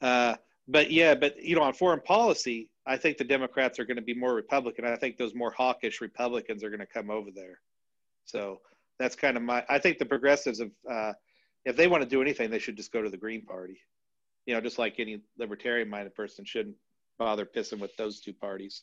Uh, 0.00 0.36
but 0.66 0.90
yeah, 0.90 1.14
but 1.14 1.42
you 1.42 1.56
know, 1.56 1.62
on 1.62 1.74
foreign 1.74 2.00
policy, 2.00 2.70
I 2.86 2.96
think 2.96 3.18
the 3.18 3.24
Democrats 3.24 3.78
are 3.78 3.84
going 3.84 3.96
to 3.96 4.02
be 4.02 4.14
more 4.14 4.34
Republican. 4.34 4.86
I 4.86 4.96
think 4.96 5.16
those 5.16 5.34
more 5.34 5.50
hawkish 5.50 6.00
Republicans 6.00 6.64
are 6.64 6.70
going 6.70 6.80
to 6.80 6.86
come 6.86 7.10
over 7.10 7.30
there. 7.34 7.60
So 8.24 8.60
that's 8.98 9.16
kind 9.16 9.36
of 9.36 9.42
my. 9.42 9.64
I 9.68 9.78
think 9.78 9.98
the 9.98 10.06
progressives, 10.06 10.60
have, 10.60 10.70
uh, 10.90 11.12
if 11.64 11.76
they 11.76 11.86
want 11.86 12.02
to 12.02 12.08
do 12.08 12.22
anything, 12.22 12.50
they 12.50 12.58
should 12.58 12.76
just 12.76 12.92
go 12.92 13.02
to 13.02 13.10
the 13.10 13.16
Green 13.16 13.42
Party. 13.44 13.78
You 14.46 14.54
know, 14.54 14.60
just 14.60 14.78
like 14.78 14.94
any 14.98 15.20
libertarian-minded 15.38 16.14
person 16.14 16.44
shouldn't 16.44 16.76
bother 17.18 17.46
pissing 17.46 17.78
with 17.78 17.96
those 17.96 18.20
two 18.20 18.32
parties. 18.34 18.82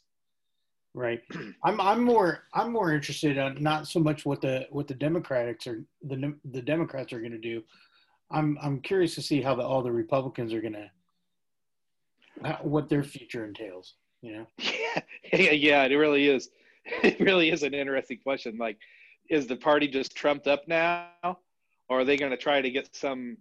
Right. 0.93 1.21
I'm 1.63 1.79
I'm 1.79 2.03
more 2.03 2.43
I'm 2.53 2.71
more 2.71 2.93
interested 2.93 3.37
on 3.37 3.61
not 3.61 3.87
so 3.87 3.99
much 3.99 4.25
what 4.25 4.41
the 4.41 4.67
what 4.71 4.87
the 4.87 4.93
Democrats 4.93 5.67
are 5.67 5.83
the 6.03 6.33
the 6.51 6.61
Democrats 6.61 7.13
are 7.13 7.19
going 7.19 7.31
to 7.31 7.37
do. 7.37 7.63
I'm 8.29 8.57
I'm 8.61 8.79
curious 8.81 9.15
to 9.15 9.21
see 9.21 9.41
how 9.41 9.55
the, 9.55 9.63
all 9.63 9.81
the 9.81 9.91
Republicans 9.91 10.53
are 10.53 10.61
going 10.61 10.73
to 10.73 10.89
what 12.63 12.89
their 12.89 13.03
future 13.03 13.45
entails. 13.45 13.95
You 14.21 14.33
know? 14.33 14.47
Yeah, 14.59 15.01
yeah, 15.33 15.51
Yeah. 15.51 15.83
it 15.85 15.95
really 15.95 16.27
is. 16.27 16.49
It 17.03 17.19
really 17.19 17.51
is 17.51 17.61
an 17.63 17.73
interesting 17.75 18.17
question. 18.23 18.57
Like, 18.57 18.77
is 19.29 19.45
the 19.47 19.55
party 19.55 19.87
just 19.87 20.15
trumped 20.15 20.47
up 20.47 20.67
now, 20.67 21.09
or 21.87 21.99
are 21.99 22.03
they 22.03 22.17
going 22.17 22.31
to 22.31 22.37
try 22.37 22.59
to 22.59 22.71
get 22.71 22.93
some, 22.95 23.37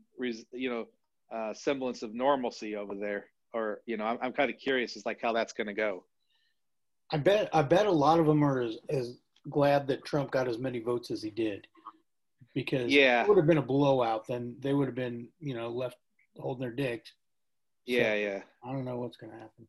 you 0.52 0.70
know, 0.70 0.86
uh, 1.34 1.54
semblance 1.54 2.02
of 2.02 2.14
normalcy 2.14 2.76
over 2.76 2.94
there? 2.94 3.24
Or 3.54 3.80
you 3.86 3.96
know, 3.96 4.04
I'm, 4.04 4.18
I'm 4.22 4.32
kind 4.32 4.50
of 4.50 4.58
curious 4.58 4.96
as 4.96 5.06
like 5.06 5.20
how 5.22 5.32
that's 5.32 5.52
going 5.54 5.66
to 5.68 5.74
go. 5.74 6.04
I 7.12 7.16
bet 7.16 7.48
I 7.52 7.62
bet 7.62 7.86
a 7.86 7.90
lot 7.90 8.20
of 8.20 8.26
them 8.26 8.44
are 8.44 8.60
as, 8.60 8.78
as 8.88 9.18
glad 9.48 9.86
that 9.88 10.04
Trump 10.04 10.30
got 10.30 10.48
as 10.48 10.58
many 10.58 10.80
votes 10.80 11.10
as 11.10 11.22
he 11.22 11.30
did, 11.30 11.66
because 12.54 12.90
yeah, 12.90 13.22
it 13.22 13.28
would 13.28 13.36
have 13.36 13.46
been 13.46 13.58
a 13.58 13.62
blowout. 13.62 14.26
Then 14.26 14.56
they 14.60 14.72
would 14.72 14.86
have 14.86 14.94
been 14.94 15.28
you 15.40 15.54
know 15.54 15.68
left 15.68 15.96
holding 16.38 16.60
their 16.60 16.72
dicks. 16.72 17.12
Yeah, 17.86 18.12
so, 18.12 18.14
yeah. 18.14 18.42
I 18.64 18.72
don't 18.72 18.84
know 18.84 18.98
what's 18.98 19.16
going 19.16 19.32
to 19.32 19.38
happen. 19.38 19.66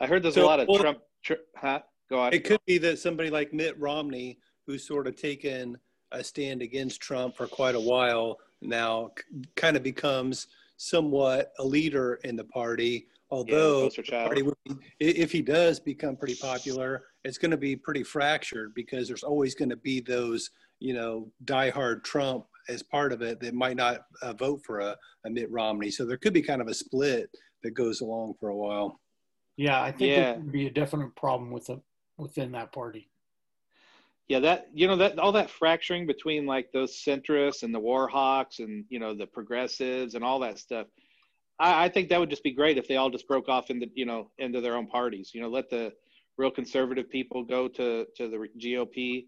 I 0.00 0.06
heard 0.06 0.22
there's 0.22 0.34
so, 0.34 0.44
a 0.44 0.46
lot 0.46 0.60
of 0.60 0.68
well, 0.68 0.78
Trump. 0.78 0.98
Tr- 1.22 1.34
huh? 1.56 1.80
Go 2.10 2.20
on. 2.20 2.32
It 2.32 2.44
could 2.44 2.60
be 2.66 2.78
that 2.78 2.98
somebody 2.98 3.30
like 3.30 3.52
Mitt 3.52 3.78
Romney, 3.78 4.38
who's 4.66 4.86
sort 4.86 5.06
of 5.06 5.16
taken 5.16 5.78
a 6.12 6.22
stand 6.22 6.62
against 6.62 7.00
Trump 7.00 7.36
for 7.36 7.46
quite 7.46 7.74
a 7.74 7.80
while 7.80 8.38
now, 8.60 9.10
kind 9.54 9.76
of 9.76 9.82
becomes 9.82 10.48
somewhat 10.76 11.52
a 11.58 11.64
leader 11.64 12.20
in 12.24 12.36
the 12.36 12.44
party. 12.44 13.08
Although, 13.30 13.90
yeah, 14.08 14.24
party 14.24 14.42
be, 14.42 14.76
if 15.00 15.32
he 15.32 15.42
does 15.42 15.80
become 15.80 16.16
pretty 16.16 16.36
popular, 16.36 17.06
it's 17.24 17.38
going 17.38 17.50
to 17.50 17.56
be 17.56 17.74
pretty 17.74 18.04
fractured 18.04 18.72
because 18.74 19.08
there's 19.08 19.24
always 19.24 19.54
going 19.54 19.70
to 19.70 19.76
be 19.76 20.00
those, 20.00 20.50
you 20.78 20.94
know, 20.94 21.28
diehard 21.44 22.04
Trump 22.04 22.46
as 22.68 22.82
part 22.82 23.12
of 23.12 23.22
it 23.22 23.40
that 23.40 23.54
might 23.54 23.76
not 23.76 24.06
uh, 24.22 24.32
vote 24.32 24.60
for 24.64 24.78
a, 24.80 24.96
a, 25.24 25.30
Mitt 25.30 25.50
Romney. 25.50 25.90
So 25.90 26.04
there 26.04 26.16
could 26.16 26.32
be 26.32 26.42
kind 26.42 26.60
of 26.60 26.68
a 26.68 26.74
split 26.74 27.28
that 27.62 27.72
goes 27.72 28.00
along 28.00 28.34
for 28.38 28.50
a 28.50 28.56
while. 28.56 29.00
Yeah, 29.56 29.82
I 29.82 29.90
think 29.90 30.10
yeah. 30.10 30.16
there 30.16 30.34
would 30.34 30.52
be 30.52 30.66
a 30.66 30.70
definite 30.70 31.16
problem 31.16 31.50
with 31.50 31.66
the, 31.66 31.80
within 32.16 32.52
that 32.52 32.72
party. 32.72 33.08
Yeah, 34.28 34.40
that 34.40 34.66
you 34.74 34.88
know 34.88 34.96
that 34.96 35.20
all 35.20 35.30
that 35.32 35.50
fracturing 35.50 36.04
between 36.04 36.46
like 36.46 36.72
those 36.72 36.96
centrists 36.96 37.62
and 37.62 37.72
the 37.72 37.78
war 37.78 38.08
hawks 38.08 38.58
and 38.58 38.84
you 38.88 38.98
know 38.98 39.14
the 39.14 39.26
progressives 39.26 40.16
and 40.16 40.24
all 40.24 40.40
that 40.40 40.58
stuff. 40.58 40.88
I, 41.58 41.84
I 41.84 41.88
think 41.88 42.08
that 42.08 42.20
would 42.20 42.30
just 42.30 42.42
be 42.42 42.52
great 42.52 42.78
if 42.78 42.88
they 42.88 42.96
all 42.96 43.10
just 43.10 43.28
broke 43.28 43.48
off 43.48 43.70
into 43.70 43.88
you 43.94 44.06
know 44.06 44.30
into 44.38 44.60
their 44.60 44.76
own 44.76 44.86
parties. 44.86 45.32
You 45.34 45.40
know, 45.40 45.48
let 45.48 45.70
the 45.70 45.92
real 46.36 46.50
conservative 46.50 47.10
people 47.10 47.44
go 47.44 47.68
to 47.68 48.06
to 48.16 48.28
the 48.28 48.48
GOP 48.58 49.26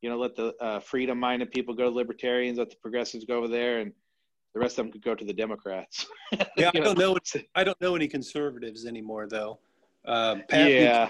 you 0.00 0.10
know, 0.10 0.18
let 0.18 0.36
the 0.36 0.54
uh, 0.60 0.80
freedom-minded 0.80 1.50
people 1.50 1.74
go 1.74 1.84
to 1.84 1.90
libertarians, 1.90 2.58
let 2.58 2.70
the 2.70 2.76
progressives 2.76 3.24
go 3.24 3.38
over 3.38 3.48
there, 3.48 3.80
and 3.80 3.92
the 4.54 4.60
rest 4.60 4.78
of 4.78 4.84
them 4.84 4.92
could 4.92 5.02
go 5.02 5.14
to 5.14 5.24
the 5.24 5.32
Democrats. 5.32 6.06
yeah, 6.56 6.70
I 6.74 6.78
don't 6.78 6.98
know. 6.98 7.16
I 7.54 7.64
don't 7.64 7.80
know 7.80 7.96
any 7.96 8.08
conservatives 8.08 8.86
anymore, 8.86 9.26
though. 9.28 9.58
Uh, 10.04 10.36
Pat 10.48 10.70
yeah. 10.70 11.08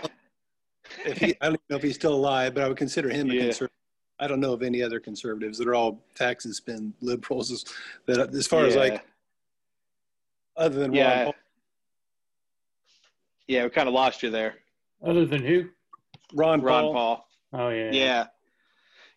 if 1.05 1.19
he, 1.19 1.35
I 1.41 1.51
don't 1.51 1.61
know 1.69 1.77
if 1.77 1.83
he's 1.83 1.95
still 1.95 2.15
alive, 2.15 2.55
but 2.55 2.65
I 2.65 2.69
would 2.69 2.79
consider 2.79 3.11
him 3.11 3.31
a 3.31 3.35
yeah. 3.35 3.43
conservative. 3.43 3.75
I 4.21 4.27
don't 4.27 4.41
know 4.41 4.53
of 4.53 4.63
any 4.63 4.83
other 4.83 4.99
conservatives 4.99 5.59
that 5.59 5.69
are 5.69 5.75
all 5.75 6.01
tax 6.15 6.45
and 6.45 6.55
spend 6.55 6.93
liberals. 7.01 7.65
That, 8.07 8.35
as 8.35 8.47
far 8.47 8.63
yeah. 8.63 8.67
as 8.69 8.77
like, 8.77 9.07
other 10.59 10.81
than 10.81 10.93
yeah, 10.93 11.17
Ron 11.17 11.25
Paul. 11.25 11.35
yeah, 13.47 13.65
we 13.65 13.71
kind 13.71 13.89
of 13.89 13.95
lost 13.95 14.23
you 14.23 14.31
there. 14.31 14.57
Other 15.05 15.25
than 15.25 15.43
who? 15.43 15.69
Ron 16.35 16.61
Ron 16.61 16.85
Paul. 16.85 16.93
Paul. 16.93 17.29
Oh 17.55 17.69
yeah. 17.71 17.91
Yeah. 17.93 18.27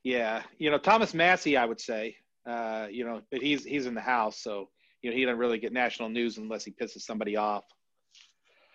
Yeah, 0.03 0.41
you 0.57 0.71
know 0.71 0.79
Thomas 0.79 1.13
Massie, 1.13 1.57
I 1.57 1.65
would 1.65 1.79
say, 1.79 2.15
uh, 2.47 2.87
you 2.89 3.05
know, 3.05 3.21
but 3.31 3.41
he's 3.41 3.63
he's 3.63 3.85
in 3.85 3.93
the 3.93 4.01
House, 4.01 4.39
so 4.39 4.69
you 5.01 5.11
know 5.11 5.15
he 5.15 5.25
doesn't 5.25 5.37
really 5.37 5.59
get 5.59 5.73
national 5.73 6.09
news 6.09 6.37
unless 6.37 6.65
he 6.65 6.71
pisses 6.71 7.01
somebody 7.01 7.35
off. 7.35 7.65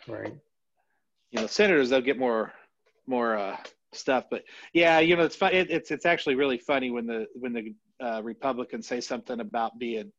Right. 0.07 0.35
You 1.33 1.41
know, 1.41 1.47
senators 1.49 1.91
they'll 1.91 2.01
get 2.01 2.19
more 2.19 2.53
more 3.09 3.37
uh, 3.37 3.57
stuff, 3.93 4.27
but 4.31 4.45
yeah, 4.73 5.01
you 5.01 5.17
know, 5.17 5.25
it's 5.25 5.35
fun. 5.35 5.53
It, 5.53 5.69
it's 5.69 5.91
it's 5.91 6.07
actually 6.07 6.37
really 6.37 6.59
funny 6.59 6.91
when 6.91 7.07
the 7.07 7.27
when 7.35 7.53
the 7.53 7.75
uh, 8.01 8.23
Republicans 8.23 8.87
say 8.87 9.01
something 9.01 9.41
about 9.41 9.79
being 9.81 10.13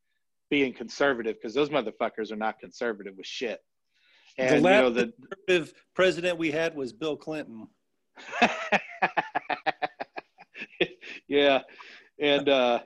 being 0.49 0.73
conservative 0.73 1.35
because 1.35 1.53
those 1.53 1.69
motherfuckers 1.69 2.31
are 2.31 2.37
not 2.37 2.59
conservative 2.59 3.15
with 3.17 3.25
shit. 3.25 3.59
And, 4.37 4.57
the 4.57 4.61
last 4.61 4.75
you 4.75 4.81
know, 4.81 4.89
the, 4.89 5.13
conservative 5.47 5.73
president 5.95 6.37
we 6.37 6.51
had 6.51 6.75
was 6.75 6.93
Bill 6.93 7.17
Clinton. 7.17 7.67
yeah, 11.27 11.61
and 12.19 12.49
uh, 12.49 12.79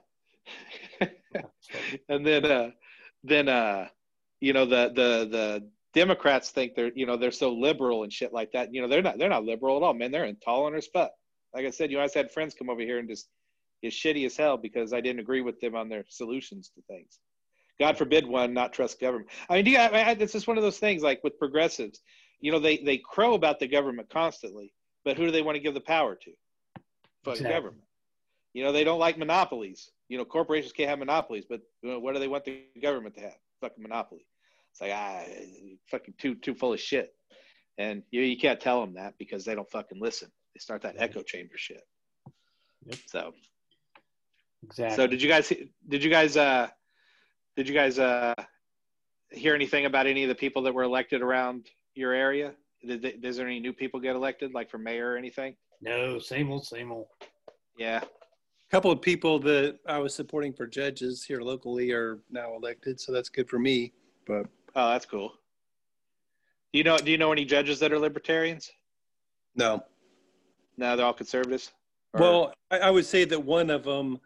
and 2.09 2.25
then 2.25 2.45
uh, 2.45 2.71
then 3.23 3.47
uh, 3.49 3.87
you 4.39 4.53
know 4.53 4.65
the 4.65 4.91
the 4.95 5.27
the 5.29 5.69
Democrats 5.93 6.51
think 6.51 6.75
they're 6.75 6.91
you 6.95 7.05
know 7.05 7.17
they're 7.17 7.31
so 7.31 7.51
liberal 7.51 8.03
and 8.03 8.13
shit 8.13 8.33
like 8.33 8.51
that. 8.53 8.73
You 8.73 8.81
know 8.81 8.87
they're 8.87 9.01
not 9.01 9.17
they're 9.17 9.29
not 9.29 9.45
liberal 9.45 9.77
at 9.77 9.83
all, 9.83 9.93
man. 9.93 10.11
They're 10.11 10.25
intolerant 10.25 10.77
as 10.77 10.87
fuck. 10.87 11.11
Like 11.53 11.65
I 11.65 11.69
said, 11.69 11.91
you 11.91 11.97
know 11.97 12.03
I 12.03 12.09
had 12.13 12.31
friends 12.31 12.53
come 12.53 12.69
over 12.69 12.81
here 12.81 12.99
and 12.99 13.09
just 13.09 13.27
is 13.81 13.93
shitty 13.93 14.25
as 14.25 14.37
hell 14.37 14.57
because 14.57 14.93
I 14.93 15.01
didn't 15.01 15.19
agree 15.19 15.41
with 15.41 15.59
them 15.59 15.75
on 15.75 15.89
their 15.89 16.05
solutions 16.07 16.71
to 16.75 16.81
things. 16.83 17.19
God 17.81 17.97
forbid 17.97 18.27
one 18.27 18.53
not 18.53 18.73
trust 18.73 19.01
government. 19.01 19.31
I 19.49 19.55
mean, 19.55 19.65
do 19.65 19.71
you, 19.71 19.77
I, 19.79 20.09
I, 20.09 20.13
this 20.13 20.35
is 20.35 20.45
one 20.45 20.55
of 20.55 20.63
those 20.63 20.77
things 20.77 21.01
like 21.01 21.19
with 21.23 21.39
progressives. 21.39 21.99
You 22.39 22.51
know, 22.51 22.59
they 22.59 22.77
they 22.77 22.99
crow 22.99 23.33
about 23.33 23.59
the 23.59 23.67
government 23.67 24.07
constantly, 24.07 24.71
but 25.03 25.17
who 25.17 25.25
do 25.25 25.31
they 25.31 25.41
want 25.41 25.55
to 25.55 25.59
give 25.59 25.73
the 25.73 25.81
power 25.81 26.13
to? 26.13 26.31
Fucking 27.23 27.39
exactly. 27.39 27.53
government. 27.53 27.83
You 28.53 28.63
know, 28.63 28.71
they 28.71 28.83
don't 28.83 28.99
like 28.99 29.17
monopolies. 29.17 29.89
You 30.09 30.19
know, 30.19 30.25
corporations 30.25 30.73
can't 30.73 30.89
have 30.89 30.99
monopolies, 30.99 31.45
but 31.49 31.61
what 31.81 32.13
do 32.13 32.19
they 32.19 32.27
want 32.27 32.45
the 32.45 32.65
government 32.79 33.15
to 33.15 33.21
have? 33.21 33.37
Fucking 33.61 33.81
monopoly. 33.81 34.27
It's 34.71 34.81
like 34.81 34.91
ah, 34.93 35.23
fucking 35.89 36.13
too 36.19 36.35
too 36.35 36.53
full 36.53 36.73
of 36.73 36.79
shit. 36.79 37.15
And 37.79 38.03
you 38.11 38.21
you 38.21 38.37
can't 38.37 38.59
tell 38.59 38.79
them 38.81 38.93
that 38.93 39.15
because 39.17 39.43
they 39.43 39.55
don't 39.55 39.71
fucking 39.71 39.99
listen. 39.99 40.29
They 40.53 40.59
start 40.59 40.83
that 40.83 40.97
echo 40.99 41.23
chamber 41.23 41.55
shit. 41.57 41.81
Yep. 42.85 42.99
So. 43.07 43.33
Exactly. 44.63 44.95
So 44.95 45.07
did 45.07 45.19
you 45.23 45.27
guys 45.27 45.51
did 45.87 46.03
you 46.03 46.11
guys 46.11 46.37
uh 46.37 46.67
did 47.55 47.67
you 47.67 47.73
guys 47.73 47.99
uh 47.99 48.33
hear 49.31 49.55
anything 49.55 49.85
about 49.85 50.07
any 50.07 50.23
of 50.23 50.29
the 50.29 50.35
people 50.35 50.61
that 50.63 50.73
were 50.73 50.83
elected 50.83 51.21
around 51.21 51.69
your 51.95 52.13
area? 52.13 52.53
Did, 52.85 53.01
they, 53.01 53.09
is 53.27 53.37
there 53.37 53.47
any 53.47 53.59
new 53.59 53.73
people 53.73 53.99
get 53.99 54.15
elected, 54.15 54.53
like 54.53 54.69
for 54.69 54.77
mayor 54.77 55.11
or 55.11 55.17
anything? 55.17 55.55
No, 55.81 56.19
same 56.19 56.51
old, 56.51 56.65
same 56.65 56.91
old. 56.91 57.07
Yeah, 57.77 58.01
A 58.03 58.71
couple 58.71 58.91
of 58.91 59.01
people 59.01 59.39
that 59.39 59.79
I 59.87 59.97
was 59.97 60.13
supporting 60.13 60.53
for 60.53 60.67
judges 60.67 61.23
here 61.23 61.41
locally 61.41 61.91
are 61.91 62.19
now 62.29 62.55
elected, 62.55 62.99
so 62.99 63.11
that's 63.11 63.29
good 63.29 63.49
for 63.49 63.59
me. 63.59 63.93
But 64.27 64.47
oh, 64.75 64.91
that's 64.91 65.05
cool. 65.05 65.33
Do 66.73 66.77
you 66.77 66.83
know? 66.83 66.97
Do 66.97 67.11
you 67.11 67.17
know 67.17 67.31
any 67.31 67.45
judges 67.45 67.79
that 67.79 67.91
are 67.91 67.99
libertarians? 67.99 68.71
No. 69.55 69.83
No, 70.77 70.95
they're 70.95 71.05
all 71.05 71.13
conservatives. 71.13 71.71
Or? 72.13 72.21
Well, 72.21 72.53
I, 72.69 72.79
I, 72.79 72.89
would 72.89 73.05
say 73.05 73.25
that 73.25 73.39
one 73.39 73.69
of 73.69 73.83
them 73.83 74.19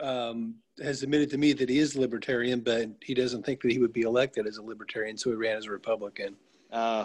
um, 0.00 0.56
has 0.82 1.02
admitted 1.02 1.30
to 1.30 1.38
me 1.38 1.52
that 1.54 1.68
he 1.68 1.78
is 1.78 1.96
libertarian, 1.96 2.60
but 2.60 2.90
he 3.00 3.14
doesn't 3.14 3.44
think 3.44 3.60
that 3.62 3.72
he 3.72 3.78
would 3.78 3.92
be 3.92 4.02
elected 4.02 4.46
as 4.46 4.58
a 4.58 4.62
libertarian, 4.62 5.16
so 5.16 5.30
he 5.30 5.36
ran 5.36 5.56
as 5.56 5.66
a 5.66 5.70
Republican. 5.70 6.36
Uh, 6.70 7.04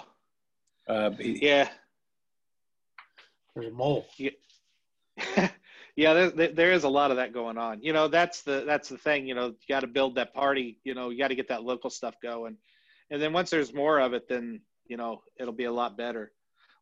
uh 0.87 1.11
he, 1.11 1.39
yeah. 1.41 1.69
There's 3.55 3.67
a 3.67 3.71
mole. 3.71 4.07
Yeah. 4.17 5.49
Yeah, 5.95 6.13
there, 6.13 6.47
there 6.47 6.71
is 6.71 6.83
a 6.83 6.89
lot 6.89 7.11
of 7.11 7.17
that 7.17 7.33
going 7.33 7.57
on. 7.57 7.83
You 7.83 7.91
know, 7.93 8.07
that's 8.07 8.41
the 8.41 8.63
that's 8.65 8.89
the 8.89 8.97
thing. 8.97 9.27
You 9.27 9.35
know, 9.35 9.47
you 9.47 9.55
got 9.67 9.81
to 9.81 9.87
build 9.87 10.15
that 10.15 10.33
party. 10.33 10.79
You 10.83 10.93
know, 10.93 11.09
you 11.09 11.17
got 11.17 11.27
to 11.27 11.35
get 11.35 11.49
that 11.49 11.63
local 11.63 11.89
stuff 11.89 12.15
going, 12.23 12.57
and 13.09 13.21
then 13.21 13.33
once 13.33 13.49
there's 13.49 13.73
more 13.73 13.99
of 13.99 14.13
it, 14.13 14.27
then 14.29 14.61
you 14.87 14.97
know 14.97 15.21
it'll 15.37 15.53
be 15.53 15.65
a 15.65 15.71
lot 15.71 15.97
better. 15.97 16.31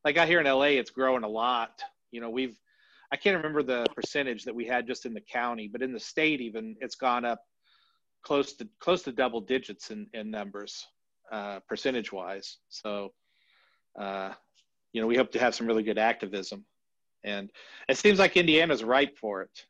Like 0.05 0.17
out 0.17 0.27
here 0.27 0.39
in 0.39 0.45
LA, 0.45 0.77
it's 0.77 0.91
growing 0.91 1.23
a 1.23 1.27
lot. 1.27 1.81
You 2.11 2.21
know, 2.21 2.29
we've 2.29 2.57
I 3.11 3.17
can't 3.17 3.37
remember 3.37 3.63
the 3.63 3.85
percentage 3.95 4.43
that 4.45 4.53
we 4.53 4.65
had 4.65 4.85
just 4.85 5.05
in 5.05 5.13
the 5.13 5.21
county, 5.21 5.67
but 5.67 5.81
in 5.81 5.93
the 5.93 5.99
state, 5.99 6.41
even 6.41 6.75
it's 6.79 6.95
gone 6.95 7.25
up 7.25 7.41
close 8.21 8.53
to 8.53 8.67
close 8.79 9.03
to 9.03 9.11
double 9.11 9.41
digits 9.41 9.91
in 9.91 10.07
in 10.13 10.29
numbers, 10.29 10.87
uh, 11.31 11.59
percentage 11.67 12.11
wise. 12.11 12.57
So, 12.69 13.13
uh, 13.99 14.33
you 14.93 15.01
know, 15.01 15.07
we 15.07 15.15
hope 15.15 15.31
to 15.31 15.39
have 15.39 15.55
some 15.55 15.67
really 15.67 15.83
good 15.83 15.97
activism 15.97 16.65
and 17.23 17.49
it 17.87 17.97
seems 17.97 18.19
like 18.19 18.37
Indiana's 18.37 18.83
ripe 18.83 19.17
for 19.17 19.41
it. 19.41 19.65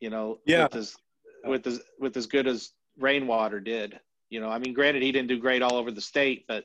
You 0.00 0.10
know, 0.10 0.38
yeah. 0.46 0.64
with 0.64 0.76
as 0.76 0.96
with 1.44 1.66
as 1.66 1.80
with 1.98 2.16
as 2.16 2.26
good 2.26 2.46
as 2.46 2.72
Rainwater 2.98 3.60
did. 3.60 3.98
You 4.30 4.40
know, 4.40 4.48
I 4.48 4.58
mean, 4.58 4.74
granted, 4.74 5.02
he 5.02 5.12
didn't 5.12 5.28
do 5.28 5.38
great 5.38 5.62
all 5.62 5.76
over 5.76 5.90
the 5.90 6.00
state, 6.00 6.44
but 6.48 6.64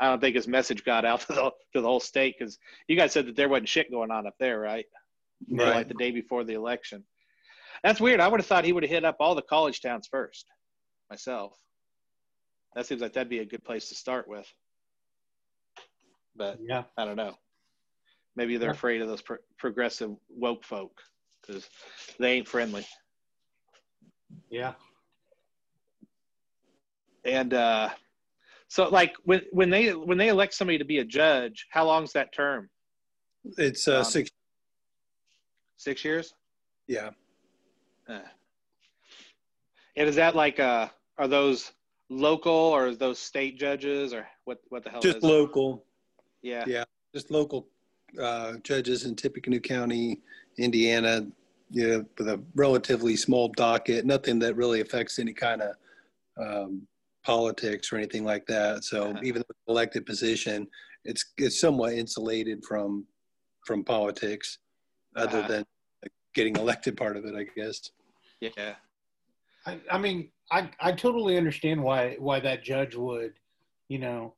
I 0.00 0.08
don't 0.08 0.20
think 0.20 0.34
his 0.34 0.48
message 0.48 0.84
got 0.84 1.04
out 1.04 1.20
to 1.26 1.28
the 1.28 1.50
to 1.74 1.80
the 1.80 1.86
whole 1.86 2.00
state 2.00 2.36
because 2.38 2.58
you 2.88 2.96
guys 2.96 3.12
said 3.12 3.26
that 3.26 3.36
there 3.36 3.48
wasn't 3.48 3.68
shit 3.68 3.90
going 3.90 4.10
on 4.10 4.26
up 4.26 4.34
there, 4.38 4.58
right? 4.60 4.86
Right. 5.50 5.74
like 5.76 5.88
the 5.88 5.94
day 5.94 6.10
before 6.10 6.44
the 6.44 6.54
election. 6.54 7.04
That's 7.82 8.00
weird. 8.00 8.20
I 8.20 8.28
would 8.28 8.40
have 8.40 8.46
thought 8.46 8.64
he 8.64 8.72
would 8.72 8.82
have 8.84 8.90
hit 8.90 9.04
up 9.04 9.16
all 9.20 9.34
the 9.34 9.42
college 9.42 9.80
towns 9.80 10.06
first. 10.10 10.46
Myself. 11.10 11.52
That 12.74 12.86
seems 12.86 13.00
like 13.02 13.12
that'd 13.12 13.28
be 13.28 13.40
a 13.40 13.44
good 13.44 13.64
place 13.64 13.88
to 13.88 13.94
start 13.94 14.28
with. 14.28 14.46
But 16.36 16.58
Yeah. 16.62 16.84
I 16.96 17.04
don't 17.04 17.16
know. 17.16 17.36
Maybe 18.36 18.56
they're 18.56 18.70
Yeah. 18.70 18.74
afraid 18.74 19.02
of 19.02 19.08
those 19.08 19.20
pro- 19.20 19.38
progressive 19.58 20.16
woke 20.30 20.64
folk 20.64 21.02
because 21.40 21.68
they 22.18 22.32
ain't 22.34 22.48
friendly. 22.48 22.86
Yeah. 24.48 24.74
And 27.24 27.52
uh, 27.54 27.90
so, 28.68 28.88
like 28.88 29.14
when 29.24 29.42
when 29.52 29.70
they 29.70 29.94
when 29.94 30.18
they 30.18 30.28
elect 30.28 30.54
somebody 30.54 30.78
to 30.78 30.84
be 30.84 30.98
a 30.98 31.04
judge, 31.04 31.66
how 31.70 31.84
long's 31.86 32.12
that 32.14 32.32
term? 32.32 32.70
It's 33.58 33.86
uh, 33.86 33.98
Um, 33.98 34.04
six. 34.04 34.30
Six 35.82 36.04
years. 36.04 36.34
Yeah. 36.86 37.10
Uh. 38.08 38.20
And 39.96 40.08
is 40.08 40.14
that 40.14 40.36
like 40.36 40.60
uh, 40.60 40.86
are 41.18 41.26
those 41.26 41.72
local 42.08 42.52
or 42.52 42.86
is 42.86 42.98
those 42.98 43.18
state 43.18 43.58
judges 43.58 44.14
or 44.14 44.28
what 44.44 44.58
what 44.68 44.84
the 44.84 44.90
hell 44.90 45.00
Just 45.00 45.16
it? 45.16 45.22
local. 45.24 45.84
Yeah. 46.40 46.64
Yeah. 46.68 46.84
Just 47.12 47.32
local 47.32 47.66
uh, 48.20 48.58
judges 48.62 49.06
in 49.06 49.16
Tippecanoe 49.16 49.58
County, 49.58 50.20
Indiana. 50.56 51.26
You 51.70 51.88
know, 51.88 52.06
with 52.16 52.28
a 52.28 52.40
relatively 52.54 53.16
small 53.16 53.48
docket, 53.48 54.04
nothing 54.04 54.38
that 54.40 54.54
really 54.54 54.82
affects 54.82 55.18
any 55.18 55.32
kind 55.32 55.62
of 55.62 55.74
um, 56.38 56.86
politics 57.24 57.92
or 57.92 57.96
anything 57.96 58.24
like 58.24 58.46
that. 58.46 58.84
So 58.84 59.10
Uh-huh. 59.10 59.20
even 59.24 59.42
though 59.42 59.72
elected 59.72 60.06
position, 60.06 60.68
it's 61.04 61.24
it's 61.38 61.58
somewhat 61.60 61.94
insulated 61.94 62.62
from 62.68 63.04
from 63.66 63.82
politics, 63.82 64.58
other 65.16 65.42
than 65.42 65.64
getting 66.34 66.56
elected 66.56 66.96
part 66.96 67.16
of 67.16 67.24
it, 67.24 67.34
I 67.34 67.44
guess. 67.56 67.90
Yeah. 68.40 68.74
I, 69.66 69.80
I 69.90 69.98
mean, 69.98 70.30
I, 70.50 70.68
I 70.80 70.92
totally 70.92 71.36
understand 71.36 71.82
why 71.82 72.16
why 72.18 72.40
that 72.40 72.64
judge 72.64 72.96
would, 72.96 73.34
you 73.88 73.98
know, 73.98 74.34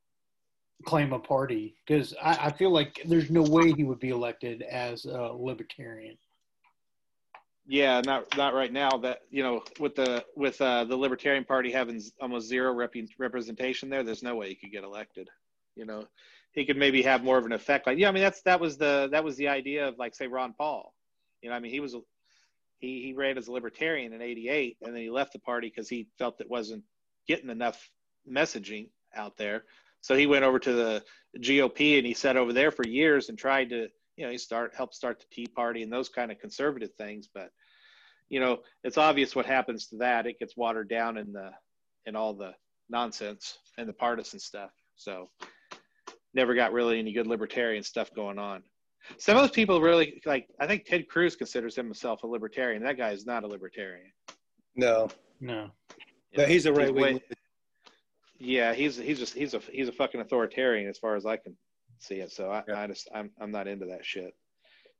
claim 0.84 1.12
a 1.12 1.18
party 1.18 1.76
because 1.86 2.14
I, 2.22 2.46
I 2.46 2.52
feel 2.52 2.70
like 2.70 3.00
there's 3.06 3.30
no 3.30 3.42
way 3.42 3.72
he 3.72 3.84
would 3.84 4.00
be 4.00 4.10
elected 4.10 4.62
as 4.62 5.06
a 5.06 5.32
libertarian. 5.32 6.16
Yeah, 7.66 8.02
not 8.04 8.36
not 8.36 8.52
right 8.52 8.72
now. 8.72 8.98
That 8.98 9.20
you 9.30 9.42
know, 9.42 9.64
with 9.80 9.94
the 9.94 10.24
with 10.36 10.60
uh, 10.60 10.84
the 10.84 10.96
Libertarian 10.96 11.44
Party 11.44 11.72
having 11.72 12.02
almost 12.20 12.46
zero 12.46 12.74
rep- 12.74 12.94
representation 13.18 13.88
there, 13.88 14.02
there's 14.02 14.22
no 14.22 14.36
way 14.36 14.50
he 14.50 14.54
could 14.54 14.70
get 14.70 14.84
elected. 14.84 15.30
You 15.76 15.84
know, 15.86 16.06
he 16.52 16.64
could 16.64 16.76
maybe 16.76 17.02
have 17.02 17.24
more 17.24 17.38
of 17.38 17.46
an 17.46 17.52
effect. 17.52 17.86
Like, 17.86 17.98
yeah, 17.98 18.08
I 18.08 18.12
mean, 18.12 18.22
that's 18.22 18.42
that 18.42 18.60
was 18.60 18.76
the 18.76 19.08
that 19.12 19.24
was 19.24 19.36
the 19.36 19.48
idea 19.48 19.88
of 19.88 19.98
like 19.98 20.14
say 20.14 20.26
Ron 20.26 20.54
Paul. 20.56 20.94
You 21.42 21.50
know, 21.50 21.56
I 21.56 21.60
mean, 21.60 21.72
he 21.72 21.80
was 21.80 21.96
he 22.78 23.02
he 23.02 23.12
ran 23.12 23.38
as 23.38 23.48
a 23.48 23.52
Libertarian 23.52 24.12
in 24.12 24.22
'88, 24.22 24.78
and 24.82 24.94
then 24.94 25.02
he 25.02 25.10
left 25.10 25.32
the 25.32 25.38
party 25.40 25.68
because 25.68 25.88
he 25.88 26.08
felt 26.18 26.40
it 26.40 26.50
wasn't 26.50 26.84
getting 27.26 27.50
enough 27.50 27.90
messaging 28.30 28.88
out 29.14 29.36
there. 29.36 29.64
So 30.00 30.14
he 30.14 30.26
went 30.26 30.44
over 30.44 30.58
to 30.58 30.72
the 30.72 31.04
GOP 31.38 31.96
and 31.96 32.06
he 32.06 32.14
sat 32.14 32.36
over 32.36 32.52
there 32.52 32.70
for 32.70 32.86
years 32.86 33.30
and 33.30 33.38
tried 33.38 33.70
to 33.70 33.88
you 34.16 34.24
know, 34.24 34.30
he 34.30 34.38
start 34.38 34.74
helped 34.76 34.94
start 34.94 35.20
the 35.20 35.26
Tea 35.30 35.46
Party 35.46 35.82
and 35.82 35.92
those 35.92 36.08
kind 36.08 36.30
of 36.30 36.38
conservative 36.38 36.92
things. 36.96 37.28
But 37.32 37.50
you 38.28 38.40
know, 38.40 38.60
it's 38.82 38.98
obvious 38.98 39.34
what 39.34 39.46
happens 39.46 39.88
to 39.88 39.96
that. 39.96 40.26
It 40.26 40.38
gets 40.38 40.56
watered 40.56 40.88
down 40.88 41.16
in 41.16 41.32
the 41.32 41.50
in 42.06 42.16
all 42.16 42.34
the 42.34 42.54
nonsense 42.88 43.58
and 43.78 43.88
the 43.88 43.92
partisan 43.92 44.38
stuff. 44.38 44.70
So 44.96 45.30
never 46.34 46.54
got 46.54 46.72
really 46.72 46.98
any 46.98 47.12
good 47.12 47.26
libertarian 47.26 47.82
stuff 47.82 48.12
going 48.14 48.38
on. 48.38 48.62
Some 49.18 49.36
of 49.36 49.42
those 49.42 49.50
people 49.50 49.80
really 49.80 50.20
like. 50.24 50.48
I 50.58 50.66
think 50.66 50.84
Ted 50.86 51.08
Cruz 51.08 51.36
considers 51.36 51.76
himself 51.76 52.22
a 52.22 52.26
libertarian. 52.26 52.82
That 52.82 52.96
guy 52.96 53.10
is 53.10 53.26
not 53.26 53.44
a 53.44 53.46
libertarian. 53.46 54.10
No, 54.76 55.08
No. 55.40 55.70
You 56.32 56.38
no, 56.38 56.46
he's 56.46 56.66
a 56.66 56.72
right 56.72 56.92
wing. 56.92 57.20
Yeah, 58.38 58.74
he's 58.74 58.96
he's 58.96 59.18
just 59.18 59.34
he's 59.34 59.54
a 59.54 59.60
he's 59.70 59.88
a 59.88 59.92
fucking 59.92 60.20
authoritarian 60.20 60.88
as 60.88 60.98
far 60.98 61.14
as 61.16 61.26
I 61.26 61.36
can 61.36 61.56
see 61.98 62.16
it. 62.16 62.32
So 62.32 62.50
I, 62.50 62.62
Yeah. 62.66 62.80
I 62.80 62.86
just 62.86 63.08
I'm 63.14 63.30
I'm 63.40 63.50
not 63.52 63.68
into 63.68 63.86
that 63.86 64.04
shit. 64.04 64.34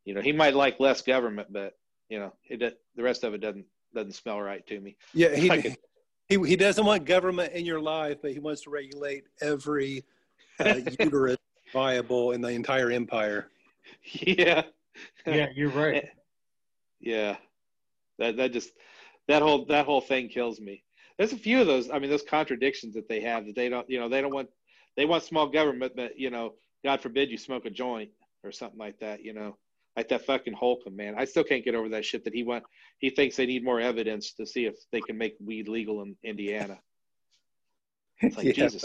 You 0.05 0.15
know, 0.15 0.21
he 0.21 0.33
might 0.33 0.55
like 0.55 0.79
less 0.79 1.03
government, 1.03 1.49
but 1.51 1.75
you 2.09 2.19
know, 2.21 2.33
it 2.49 2.61
the 2.95 3.03
rest 3.03 3.25
of 3.25 3.35
it 3.35 3.39
doesn't 3.41 3.65
doesn't 3.95 4.13
smell 4.13 4.41
right 4.41 4.65
to 4.67 4.81
me. 4.81 4.97
Yeah, 5.15 5.35
he, 5.35 5.49
could- 5.49 5.77
he 6.29 6.39
he 6.47 6.57
doesn't 6.57 6.85
want 6.85 7.05
government 7.05 7.53
in 7.55 7.65
your 7.65 7.81
life, 7.81 8.19
but 8.23 8.33
he 8.33 8.39
wants 8.39 8.63
to 8.63 8.71
regulate 8.71 9.25
every 9.41 10.05
uh, 10.61 10.81
uterus 10.99 11.37
viable 11.73 12.33
in 12.33 12.41
the 12.41 12.49
entire 12.49 12.91
empire. 12.91 13.51
yeah, 14.05 14.63
Yeah, 15.27 15.49
you're 15.55 15.71
right. 15.71 16.09
yeah. 17.01 17.37
That 18.19 18.37
that 18.37 18.53
just 18.53 18.71
that 19.29 19.43
whole 19.43 19.67
that 19.67 19.87
whole 19.87 20.01
thing 20.01 20.29
kills 20.29 20.61
me. 20.61 20.85
There's 21.19 21.33
a 21.33 21.39
few 21.39 21.61
of 21.61 21.67
those. 21.67 21.91
I 21.91 21.99
mean, 21.99 22.11
those 22.11 22.23
contradictions 22.23 22.95
that 22.95 23.09
they 23.09 23.21
have 23.21 23.47
that 23.47 23.57
they 23.57 23.69
don't. 23.69 23.89
You 23.89 24.01
know, 24.01 24.09
they 24.09 24.21
don't 24.21 24.33
want 24.33 24.49
they 24.97 25.05
want 25.05 25.25
small 25.25 25.49
government, 25.49 25.93
but 25.97 26.19
you 26.19 26.31
know, 26.31 26.55
God 26.85 27.01
forbid 27.01 27.31
you 27.31 27.39
smoke 27.39 27.67
a 27.67 27.71
joint 27.71 28.11
or 28.43 28.53
something 28.53 28.79
like 28.79 28.99
that. 29.01 29.25
You 29.25 29.33
know, 29.33 29.57
like 29.97 30.09
that 30.09 30.25
fucking 30.25 30.55
Holcomb 30.55 30.97
man. 30.97 31.15
I 31.17 31.25
still 31.25 31.45
can't 31.45 31.65
get 31.65 31.75
over 31.75 31.89
that 31.91 32.05
shit 32.05 32.25
that 32.25 32.35
he 32.35 32.43
want. 32.43 32.65
He 32.99 33.11
thinks 33.11 33.37
they 33.37 33.47
need 33.47 33.65
more 33.65 33.81
evidence 33.81 34.33
to 34.35 34.47
see 34.47 34.67
if 34.67 34.77
they 34.93 35.01
can 35.01 35.19
make 35.19 35.37
weed 35.45 35.69
legal 35.69 36.03
in 36.03 36.17
Indiana. 36.23 36.79
It's 38.21 38.37
like 38.37 38.47
Yeah, 38.57 38.69
Jesus. 38.69 38.85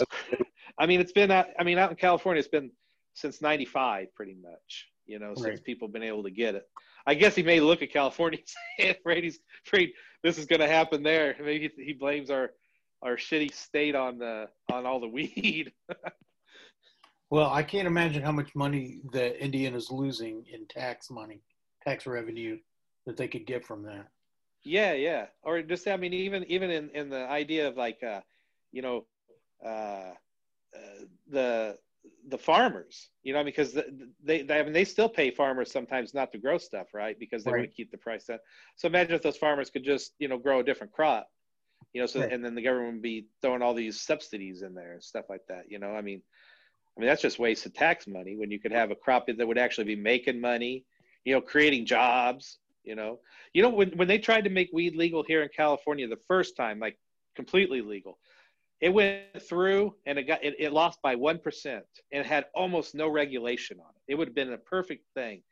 I 0.78 0.86
mean, 0.86 1.00
it's 1.00 1.12
been. 1.12 1.30
out- 1.30 1.48
I 1.58 1.64
mean, 1.64 1.78
out 1.78 1.90
in 1.90 1.96
California, 1.96 2.38
it's 2.38 2.48
been 2.48 2.70
since 3.14 3.40
'95, 3.42 4.14
pretty 4.14 4.36
much. 4.40 4.88
You 5.06 5.18
know, 5.18 5.34
since 5.34 5.60
people 5.60 5.88
have 5.88 5.92
been 5.92 6.04
able 6.04 6.22
to 6.22 6.30
get 6.30 6.54
it. 6.54 6.68
I 7.06 7.14
guess 7.14 7.34
he 7.34 7.42
may 7.42 7.60
look 7.60 7.82
at 7.82 7.92
California 7.92 8.38
and 8.78 8.96
say, 9.04 9.20
he's 9.20 9.40
afraid 9.66 9.92
this 10.22 10.38
is 10.38 10.46
going 10.46 10.60
to 10.60 10.68
happen 10.68 11.02
there. 11.02 11.34
Maybe 11.42 11.70
he 11.76 11.92
blames 11.92 12.30
our 12.30 12.50
our 13.02 13.16
shitty 13.16 13.52
state 13.54 13.94
on 13.94 14.18
the 14.18 14.48
on 14.72 14.86
all 14.86 15.00
the 15.00 15.08
weed. 15.18 15.72
Well, 17.30 17.50
I 17.50 17.62
can't 17.62 17.86
imagine 17.86 18.22
how 18.22 18.32
much 18.32 18.54
money 18.54 19.00
that 19.12 19.42
Indiana's 19.42 19.90
losing 19.90 20.44
in 20.52 20.66
tax 20.66 21.10
money, 21.10 21.40
tax 21.84 22.06
revenue 22.06 22.58
that 23.06 23.16
they 23.16 23.28
could 23.28 23.46
get 23.46 23.64
from 23.64 23.84
that. 23.84 24.08
Yeah, 24.64 24.92
yeah. 24.92 25.26
Or 25.42 25.62
just 25.62 25.88
I 25.88 25.96
mean, 25.96 26.12
even 26.12 26.44
even 26.44 26.70
in 26.70 26.90
in 26.90 27.08
the 27.08 27.26
idea 27.28 27.68
of 27.68 27.76
like, 27.76 28.02
uh, 28.02 28.20
you 28.72 28.82
know, 28.82 29.06
uh, 29.64 30.12
the 31.28 31.78
the 32.28 32.38
farmers, 32.38 33.10
you 33.22 33.32
know, 33.32 33.44
because 33.44 33.74
they, 34.22 34.42
they 34.42 34.58
I 34.60 34.62
mean 34.62 34.72
they 34.72 34.84
still 34.84 35.08
pay 35.08 35.30
farmers 35.30 35.70
sometimes 35.70 36.14
not 36.14 36.32
to 36.32 36.38
grow 36.38 36.58
stuff, 36.58 36.88
right? 36.94 37.18
Because 37.18 37.44
they 37.44 37.52
want 37.52 37.64
to 37.68 37.74
keep 37.74 37.90
the 37.90 37.98
price 37.98 38.28
up. 38.30 38.40
So 38.76 38.88
imagine 38.88 39.14
if 39.14 39.22
those 39.22 39.36
farmers 39.36 39.70
could 39.70 39.84
just 39.84 40.14
you 40.18 40.28
know 40.28 40.38
grow 40.38 40.60
a 40.60 40.64
different 40.64 40.92
crop, 40.92 41.28
you 41.92 42.00
know, 42.00 42.06
so 42.06 42.20
Right. 42.20 42.32
and 42.32 42.44
then 42.44 42.54
the 42.54 42.62
government 42.62 42.94
would 42.94 43.02
be 43.02 43.26
throwing 43.42 43.62
all 43.62 43.74
these 43.74 44.00
subsidies 44.00 44.62
in 44.62 44.74
there 44.74 44.92
and 44.92 45.02
stuff 45.02 45.26
like 45.28 45.42
that. 45.48 45.70
You 45.70 45.78
know, 45.78 45.94
I 45.94 46.00
mean, 46.02 46.22
I 46.96 47.00
mean 47.00 47.08
that's 47.08 47.22
just 47.22 47.38
wasted 47.38 47.74
tax 47.74 48.06
money 48.06 48.36
when 48.36 48.50
you 48.50 48.58
could 48.58 48.72
have 48.72 48.90
a 48.90 48.96
crop 48.96 49.26
that 49.26 49.46
would 49.46 49.58
actually 49.58 49.84
be 49.84 49.96
making 49.96 50.40
money, 50.40 50.84
you 51.24 51.34
know, 51.34 51.40
creating 51.40 51.86
jobs. 51.86 52.58
You 52.84 52.94
know, 52.96 53.20
you 53.52 53.62
know 53.62 53.70
when 53.70 53.90
when 53.90 54.08
they 54.08 54.18
tried 54.18 54.44
to 54.44 54.50
make 54.50 54.70
weed 54.72 54.96
legal 54.96 55.22
here 55.22 55.42
in 55.42 55.50
California 55.54 56.08
the 56.08 56.16
first 56.28 56.56
time, 56.56 56.78
like 56.78 56.98
completely 57.36 57.82
legal, 57.82 58.18
it 58.80 58.92
went 58.92 59.42
through 59.42 59.94
and 60.06 60.18
it 60.18 60.24
got 60.24 60.42
it, 60.42 60.54
it 60.58 60.72
lost 60.72 61.00
by 61.02 61.14
one 61.14 61.38
percent 61.38 61.84
and 62.12 62.20
it 62.20 62.26
had 62.26 62.46
almost 62.54 62.94
no 62.94 63.08
regulation 63.08 63.78
on 63.78 63.90
it. 63.94 64.12
It 64.12 64.14
would 64.16 64.28
have 64.28 64.34
been 64.34 64.52
a 64.52 64.58
perfect 64.58 65.04
thing. 65.14 65.42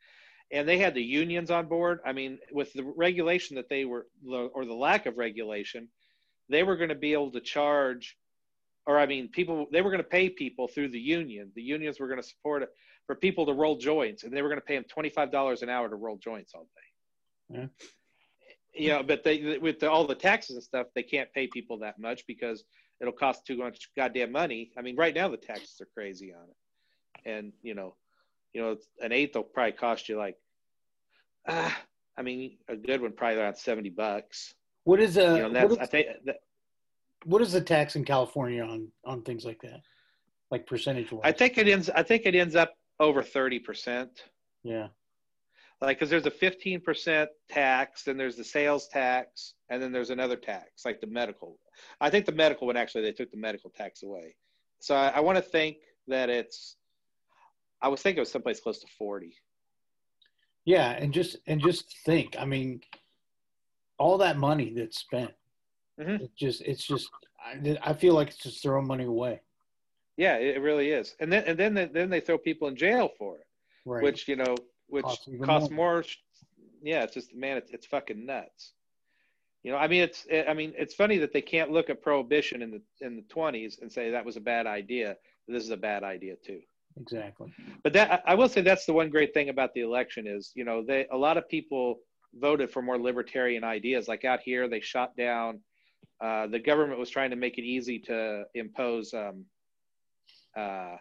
And 0.51 0.67
they 0.67 0.79
had 0.79 0.95
the 0.95 1.03
unions 1.03 1.51
on 1.51 1.67
board. 1.67 1.99
I 2.03 2.11
mean, 2.11 2.39
with 2.51 2.73
the 2.73 2.83
regulation 2.83 3.55
that 3.57 3.69
they 3.69 3.85
were, 3.85 4.07
or 4.27 4.65
the 4.65 4.73
lack 4.73 5.05
of 5.05 5.17
regulation, 5.17 5.89
they 6.49 6.63
were 6.63 6.75
going 6.75 6.89
to 6.89 6.95
be 6.95 7.13
able 7.13 7.31
to 7.31 7.39
charge, 7.39 8.17
or 8.87 8.97
I 8.97 9.05
mean, 9.05 9.27
people, 9.27 9.67
they 9.71 9.83
were 9.83 9.91
going 9.91 10.03
to 10.03 10.09
pay 10.09 10.27
people 10.27 10.67
through 10.67 10.89
the 10.89 10.99
union. 10.99 11.51
The 11.55 11.61
unions 11.61 11.99
were 11.99 12.07
going 12.07 12.19
to 12.19 12.27
support 12.27 12.63
it 12.63 12.69
for 13.05 13.13
people 13.13 13.45
to 13.45 13.53
roll 13.53 13.77
joints, 13.77 14.23
and 14.23 14.33
they 14.35 14.41
were 14.41 14.49
going 14.49 14.59
to 14.59 14.65
pay 14.65 14.75
them 14.75 14.85
$25 14.85 15.61
an 15.61 15.69
hour 15.69 15.87
to 15.87 15.95
roll 15.95 16.17
joints 16.17 16.53
all 16.55 16.67
day. 16.75 17.59
Yeah. 17.59 17.65
you 18.73 18.89
know, 18.89 19.03
but 19.03 19.23
they 19.23 19.59
with 19.59 19.79
the, 19.79 19.89
all 19.89 20.05
the 20.05 20.15
taxes 20.15 20.55
and 20.55 20.63
stuff, 20.63 20.87
they 20.95 21.03
can't 21.03 21.31
pay 21.33 21.47
people 21.47 21.79
that 21.79 21.99
much 21.99 22.25
because 22.27 22.63
it'll 23.01 23.13
cost 23.13 23.45
too 23.45 23.57
much 23.57 23.89
goddamn 23.95 24.31
money. 24.31 24.71
I 24.77 24.81
mean, 24.81 24.95
right 24.95 25.13
now 25.13 25.27
the 25.27 25.37
taxes 25.37 25.79
are 25.81 25.87
crazy 25.93 26.33
on 26.33 26.43
it, 26.49 27.29
and 27.29 27.53
you 27.61 27.73
know, 27.75 27.95
you 28.53 28.61
know, 28.61 28.77
an 29.01 29.11
eighth 29.11 29.35
will 29.35 29.43
probably 29.43 29.73
cost 29.73 30.09
you 30.09 30.17
like, 30.17 30.37
ah, 31.47 31.77
I 32.17 32.21
mean, 32.21 32.57
a 32.67 32.75
good 32.75 33.01
one 33.01 33.13
probably 33.13 33.39
around 33.39 33.55
seventy 33.55 33.89
bucks. 33.89 34.53
What 34.83 34.99
is 34.99 35.17
a? 35.17 35.21
You 35.21 35.43
know, 35.43 35.53
that's 35.53 35.69
what 35.69 35.71
is, 35.71 35.77
I 35.79 35.85
think. 35.85 36.07
That, 36.25 36.37
what 37.25 37.41
is 37.41 37.51
the 37.51 37.61
tax 37.61 37.95
in 37.95 38.05
California 38.05 38.63
on 38.63 38.89
on 39.05 39.21
things 39.23 39.45
like 39.45 39.61
that, 39.61 39.81
like 40.51 40.65
percentage 40.65 41.11
wise? 41.11 41.21
I 41.23 41.31
think 41.31 41.57
it 41.57 41.67
ends. 41.67 41.89
I 41.89 42.03
think 42.03 42.25
it 42.25 42.35
ends 42.35 42.55
up 42.55 42.75
over 42.99 43.23
thirty 43.23 43.59
percent. 43.59 44.23
Yeah. 44.63 44.87
Like, 45.81 45.97
because 45.97 46.09
there's 46.09 46.25
a 46.25 46.31
fifteen 46.31 46.81
percent 46.81 47.29
tax, 47.49 48.03
then 48.03 48.17
there's 48.17 48.35
the 48.35 48.43
sales 48.43 48.87
tax, 48.89 49.53
and 49.69 49.81
then 49.81 49.91
there's 49.93 50.09
another 50.09 50.35
tax, 50.35 50.83
like 50.85 50.99
the 50.99 51.07
medical. 51.07 51.57
I 52.01 52.09
think 52.09 52.25
the 52.25 52.33
medical 52.33 52.67
one 52.67 52.75
actually 52.75 53.03
they 53.03 53.13
took 53.13 53.31
the 53.31 53.37
medical 53.37 53.69
tax 53.69 54.03
away. 54.03 54.35
So 54.79 54.93
I, 54.95 55.09
I 55.09 55.19
want 55.21 55.37
to 55.37 55.41
think 55.41 55.77
that 56.07 56.29
it's. 56.29 56.75
I 57.81 57.87
was 57.87 58.01
thinking 58.01 58.17
it 58.17 58.21
was 58.21 58.31
someplace 58.31 58.59
close 58.59 58.79
to 58.79 58.87
forty. 58.97 59.35
Yeah, 60.65 60.91
and 60.91 61.13
just 61.13 61.37
and 61.47 61.61
just 61.61 61.95
think. 62.05 62.35
I 62.37 62.43
mean, 62.43 62.81
all 63.97 64.17
that 64.17 64.37
money 64.37 64.73
that's 64.75 64.99
spent. 64.99 65.31
Mhm. 65.97 66.21
It 66.23 66.31
just 66.37 66.61
it's 66.61 66.85
just 66.85 67.09
I, 67.41 67.77
I 67.81 67.93
feel 67.93 68.15
like 68.15 68.27
it's 68.27 68.37
just 68.37 68.61
throwing 68.61 68.85
money 68.87 69.05
away. 69.05 69.39
Yeah, 70.17 70.35
it 70.35 70.57
it 70.57 70.59
really 70.59 70.91
is. 70.91 71.15
And 71.21 71.31
then 71.31 71.45
and 71.47 71.57
then 71.57 71.73
they, 71.73 71.85
then 71.85 72.09
they 72.09 72.19
throw 72.19 72.37
people 72.37 72.67
in 72.67 72.75
jail 72.75 73.09
for 73.17 73.37
it, 73.37 73.47
Right. 73.85 74.03
which 74.03 74.27
you 74.27 74.35
know, 74.35 74.55
which 74.89 75.03
Costs 75.03 75.29
costs 75.43 75.69
more. 75.69 76.03
Yeah, 76.81 77.03
it's 77.03 77.13
just 77.13 77.35
man, 77.35 77.57
it's 77.57 77.71
it's 77.71 77.85
fucking 77.85 78.25
nuts. 78.25 78.73
You 79.63 79.71
know, 79.71 79.77
I 79.77 79.87
mean, 79.87 80.03
it's 80.03 80.25
I 80.47 80.53
mean, 80.53 80.73
it's 80.77 80.95
funny 80.95 81.17
that 81.17 81.33
they 81.33 81.41
can't 81.41 81.71
look 81.71 81.89
at 81.89 82.01
prohibition 82.01 82.61
in 82.61 82.71
the 82.71 82.81
in 83.01 83.15
the 83.15 83.21
twenties 83.23 83.79
and 83.81 83.91
say 83.91 84.11
that 84.11 84.25
was 84.25 84.37
a 84.37 84.41
bad 84.41 84.67
idea. 84.67 85.17
This 85.47 85.63
is 85.63 85.71
a 85.71 85.77
bad 85.77 86.03
idea 86.03 86.35
too. 86.37 86.61
exactly. 86.99 87.51
But 87.83 87.93
that 87.93 88.23
I 88.25 88.31
I 88.31 88.35
will 88.35 88.49
say 88.49 88.61
that's 88.61 88.85
the 88.85 88.93
one 88.93 89.09
great 89.09 89.33
thing 89.33 89.49
about 89.49 89.73
the 89.73 89.81
election 89.81 90.27
is 90.27 90.51
you 90.55 90.63
know 90.63 90.83
they 90.83 91.07
a 91.11 91.17
lot 91.17 91.37
of 91.37 91.47
people 91.49 91.99
voted 92.35 92.71
for 92.71 92.81
more 92.81 92.97
libertarian 92.99 93.63
ideas. 93.63 94.07
Like 94.07 94.23
out 94.23 94.39
here, 94.39 94.67
they 94.69 94.79
shot 94.79 95.17
down. 95.17 95.59
Uh, 96.21 96.47
the 96.47 96.59
government 96.59 96.99
was 96.99 97.09
trying 97.09 97.29
to 97.31 97.35
make 97.35 97.57
it 97.57 97.63
easy 97.63 97.99
to 97.99 98.43
impose. 98.53 99.13
Um, 99.13 99.45
uh, 100.55 100.95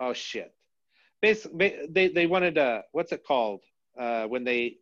oh 0.00 0.12
shit! 0.12 0.52
Basically, 1.24 1.72
they 1.88 2.08
they 2.08 2.26
wanted 2.26 2.54
to 2.56 2.84
what's 2.92 3.10
it 3.10 3.24
called 3.24 3.62
uh, 3.98 4.24
when 4.26 4.44
they 4.44 4.76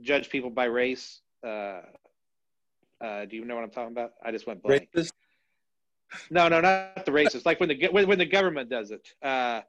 judge 0.00 0.28
people 0.28 0.50
by 0.50 0.64
race? 0.64 1.20
Uh, 1.46 1.82
uh, 3.00 3.24
do 3.26 3.36
you 3.36 3.44
know 3.44 3.54
what 3.54 3.62
I'm 3.62 3.70
talking 3.70 3.92
about? 3.92 4.10
I 4.24 4.32
just 4.32 4.44
went 4.48 4.60
blank. 4.60 4.88
Racist? 4.96 5.12
No, 6.30 6.48
no, 6.48 6.60
not 6.60 7.06
the 7.06 7.12
racist. 7.12 7.46
Like 7.46 7.60
when 7.60 7.68
the 7.68 7.88
when, 7.92 8.08
when 8.08 8.18
the 8.18 8.26
government 8.26 8.68
does 8.70 8.90
it. 8.90 9.06
Uh, 9.22 9.60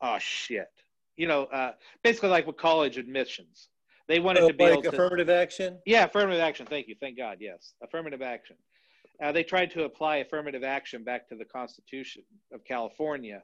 oh 0.00 0.18
shit! 0.20 0.70
You 1.16 1.26
know, 1.26 1.46
uh, 1.46 1.72
basically 2.04 2.28
like 2.28 2.46
with 2.46 2.56
college 2.56 2.96
admissions, 2.96 3.68
they 4.06 4.20
wanted 4.20 4.44
Oh, 4.44 4.48
to 4.48 4.54
be 4.54 4.62
like 4.62 4.72
able 4.74 4.82
to. 4.82 4.88
affirmative 4.90 5.28
action. 5.28 5.78
Yeah, 5.86 6.04
affirmative 6.04 6.40
action. 6.40 6.66
Thank 6.66 6.86
you. 6.86 6.94
Thank 7.00 7.16
God. 7.18 7.38
Yes, 7.40 7.74
affirmative 7.82 8.22
action. 8.22 8.54
Uh, 9.20 9.32
they 9.32 9.42
tried 9.42 9.72
to 9.72 9.82
apply 9.84 10.18
affirmative 10.18 10.62
action 10.62 11.02
back 11.02 11.28
to 11.30 11.34
the 11.34 11.44
Constitution 11.44 12.22
of 12.52 12.64
California, 12.64 13.42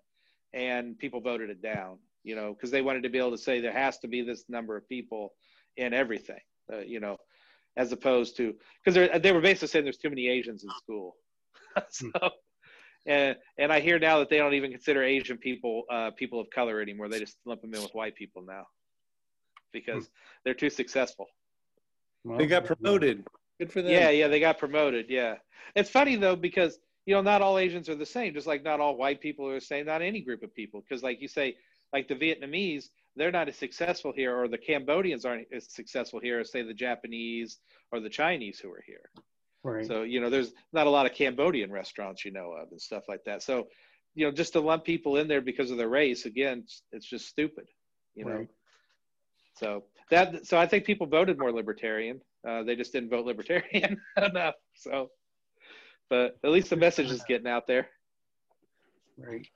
and 0.52 0.98
people 0.98 1.20
voted 1.20 1.50
it 1.50 1.62
down. 1.62 1.98
You 2.24 2.37
know, 2.37 2.52
because 2.52 2.70
they 2.70 2.82
wanted 2.82 3.04
to 3.04 3.08
be 3.08 3.18
able 3.18 3.30
to 3.30 3.38
say 3.38 3.61
there 3.61 3.72
has 3.72 3.98
to 4.00 4.08
be 4.08 4.22
this 4.22 4.44
number 4.48 4.76
of 4.76 4.88
people 4.88 5.32
in 5.76 5.94
everything. 5.94 6.40
Uh, 6.70 6.80
you 6.80 7.00
know, 7.00 7.16
as 7.76 7.92
opposed 7.92 8.37
to 8.37 8.54
because 8.84 9.22
they 9.22 9.32
were 9.32 9.40
basically 9.40 9.68
saying 9.68 9.84
there's 9.84 9.96
too 9.96 10.11
many 10.11 10.28
Asians 10.28 10.64
in 10.64 10.70
school. 10.82 11.16
so, 11.90 12.11
and 13.06 13.37
and 13.56 13.72
I 13.72 13.80
hear 13.80 13.98
now 13.98 14.18
that 14.18 14.28
they 14.28 14.37
don't 14.37 14.54
even 14.54 14.70
consider 14.70 15.02
Asian 15.02 15.38
people 15.38 15.84
uh, 15.90 16.11
people 16.11 16.40
of 16.40 16.50
color 16.50 16.80
anymore. 16.80 17.08
They 17.08 17.20
just 17.20 17.38
lump 17.46 17.62
them 17.62 17.72
in 17.72 17.80
with 17.80 17.92
white 17.92 18.16
people 18.16 18.42
now 18.42 18.66
because 19.72 20.11
they're 20.44 20.54
too 20.54 20.70
successful. 20.70 21.26
Well, 22.24 22.38
They 22.38 22.46
got 22.46 22.64
promoted. 22.64 23.24
Good 23.58 23.72
for 23.72 23.82
them. 23.82 23.92
Yeah, 23.92 24.11
yeah, 24.11 24.28
they 24.28 24.40
got 24.40 24.58
promoted. 24.58 25.06
Yeah, 25.08 25.37
it's 25.74 25.90
funny 25.90 26.16
though 26.16 26.37
because 26.37 26.78
you 27.08 27.14
know 27.14 27.22
not 27.22 27.40
all 27.40 27.56
Asians 27.56 27.88
are 27.88 27.94
the 27.94 28.04
same. 28.04 28.34
Just 28.34 28.46
like 28.46 28.62
not 28.62 28.80
all 28.80 28.94
white 28.94 29.22
people 29.22 29.48
are 29.48 29.54
the 29.54 29.62
same. 29.62 29.86
Not 29.86 30.02
any 30.02 30.20
group 30.20 30.42
of 30.42 30.54
people. 30.54 30.82
Because 30.86 31.02
like 31.02 31.22
you 31.22 31.28
say, 31.28 31.56
like 31.90 32.06
the 32.06 32.14
Vietnamese, 32.14 32.90
they're 33.16 33.32
not 33.32 33.48
as 33.48 33.56
successful 33.56 34.12
here, 34.14 34.38
or 34.38 34.46
the 34.46 34.58
Cambodians 34.58 35.24
aren't 35.24 35.46
as 35.50 35.72
successful 35.72 36.20
here 36.20 36.38
as 36.40 36.52
say 36.52 36.60
the 36.60 36.74
Japanese 36.74 37.60
or 37.92 38.00
the 38.00 38.10
Chinese 38.10 38.58
who 38.58 38.70
are 38.70 38.84
here. 38.86 39.08
Right. 39.64 39.86
So 39.86 40.02
you 40.02 40.20
know, 40.20 40.28
there's 40.28 40.52
not 40.74 40.86
a 40.86 40.90
lot 40.90 41.06
of 41.06 41.14
Cambodian 41.14 41.72
restaurants 41.72 42.26
you 42.26 42.30
know 42.30 42.52
of 42.52 42.72
and 42.72 42.80
stuff 42.80 43.04
like 43.08 43.24
that. 43.24 43.42
So 43.42 43.68
you 44.14 44.26
know, 44.26 44.30
just 44.30 44.52
to 44.52 44.60
lump 44.60 44.84
people 44.84 45.16
in 45.16 45.28
there 45.28 45.40
because 45.40 45.70
of 45.70 45.78
their 45.78 45.88
race, 45.88 46.26
again, 46.26 46.66
it's, 46.92 47.06
just 47.06 47.26
stupid. 47.26 47.68
You 48.16 48.26
know. 48.26 48.32
Right. 48.32 48.48
So 49.54 49.84
that 50.10 50.46
so 50.46 50.58
I 50.58 50.66
think 50.66 50.84
people 50.84 51.06
voted 51.06 51.38
more 51.38 51.52
libertarian. 51.52 52.20
Uh, 52.46 52.64
they 52.64 52.76
just 52.76 52.92
didn't 52.92 53.08
vote 53.08 53.24
libertarian 53.24 53.98
enough. 54.18 54.56
So, 54.74 55.08
but 56.08 56.38
at 56.44 56.50
least 56.50 56.70
the 56.70 56.76
message 56.76 57.10
is 57.10 57.22
getting 57.28 57.46
out 57.46 57.66
there. 57.66 57.88
right. 59.18 59.46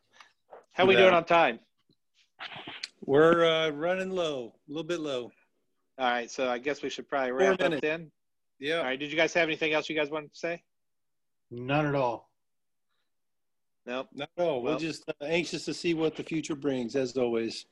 How 0.72 0.86
we 0.86 0.94
Yeah. 0.94 1.02
doing 1.02 1.14
on 1.14 1.24
time? 1.24 1.60
We're 3.04 3.44
uh, 3.44 3.70
running 3.70 4.10
low, 4.10 4.54
a 4.68 4.70
little 4.70 4.82
bit 4.84 5.00
low. 5.00 5.30
All 5.98 6.10
right, 6.10 6.30
so 6.30 6.48
I 6.48 6.58
guess 6.58 6.82
we 6.82 6.88
should 6.88 7.08
probably 7.08 7.32
wrap 7.32 7.60
up 7.60 7.80
then. 7.80 8.10
Yeah. 8.58 8.78
All 8.78 8.84
right, 8.84 8.98
did 8.98 9.10
you 9.10 9.16
guys 9.16 9.34
have 9.34 9.48
anything 9.48 9.72
else 9.72 9.88
you 9.88 9.94
guys 9.96 10.10
wanted 10.10 10.32
to 10.32 10.38
say? 10.38 10.62
None 11.50 11.86
at 11.86 11.94
all. 11.94 12.30
No. 13.86 14.08
No, 14.14 14.26
no, 14.38 14.58
Well- 14.58 14.62
we're 14.74 14.78
just 14.78 15.08
uh, 15.08 15.12
anxious 15.24 15.64
to 15.66 15.74
see 15.74 15.94
what 15.94 16.16
the 16.16 16.22
future 16.24 16.54
brings, 16.56 16.96
as 16.96 17.16
always. 17.16 17.66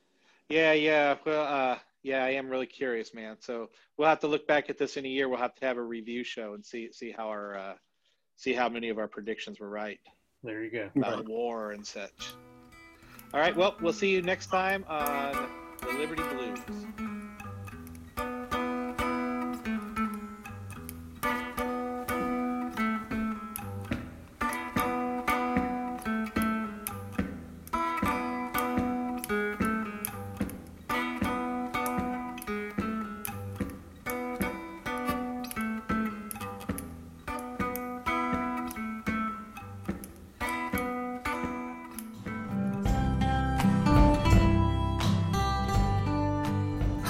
Yeah, 0.49 0.73
yeah. 0.73 1.17
Well, 1.25 1.43
uh, 1.43 1.79
yeah, 2.03 2.23
I 2.23 2.29
am 2.31 2.49
really 2.49 2.65
curious, 2.67 3.13
man. 3.13 3.37
So 3.39 3.69
we'll 3.97 4.09
have 4.09 4.19
to 4.19 4.27
look 4.27 4.45
back 4.47 4.69
at 4.69 4.77
this 4.77 4.97
in 4.97 5.05
a 5.05 5.09
year. 5.09 5.27
We'll 5.29 5.39
have 5.39 5.55
to 5.55 5.65
have 5.65 5.77
a 5.77 5.83
review 5.83 6.23
show 6.23 6.53
and 6.53 6.65
see 6.65 6.91
see 6.91 7.11
how 7.11 7.29
our 7.29 7.57
uh, 7.57 7.73
see 8.41 8.53
how 8.53 8.67
many 8.67 8.89
of 8.89 8.97
our 8.97 9.07
predictions 9.07 9.59
were 9.59 9.69
right 9.69 9.99
There 10.43 10.63
you 10.63 10.71
go. 10.71 10.89
about 10.95 11.29
war 11.29 11.71
and 11.73 11.85
such. 11.85 12.33
All 13.33 13.39
right. 13.39 13.55
Well, 13.55 13.75
we'll 13.81 13.93
see 13.93 14.09
you 14.09 14.23
next 14.23 14.47
time 14.47 14.83
on 14.89 15.47
the 15.79 15.93
Liberty 15.93 16.23
Blues. 16.23 16.59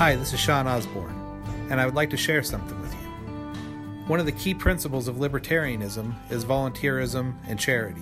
Hi, 0.02 0.16
this 0.16 0.34
is 0.34 0.40
Sean 0.40 0.66
Osborne, 0.66 1.14
and 1.70 1.80
I 1.80 1.86
would 1.86 1.94
like 1.94 2.10
to 2.10 2.18
share 2.18 2.42
something 2.42 2.82
with 2.82 2.92
you. 2.92 3.08
One 4.08 4.20
of 4.20 4.26
the 4.26 4.32
key 4.32 4.56
principles 4.56 5.08
of 5.08 5.18
libertarianism 5.18 6.16
is 6.32 6.44
volunteerism 6.44 7.36
and 7.48 7.60
charity. 7.60 8.02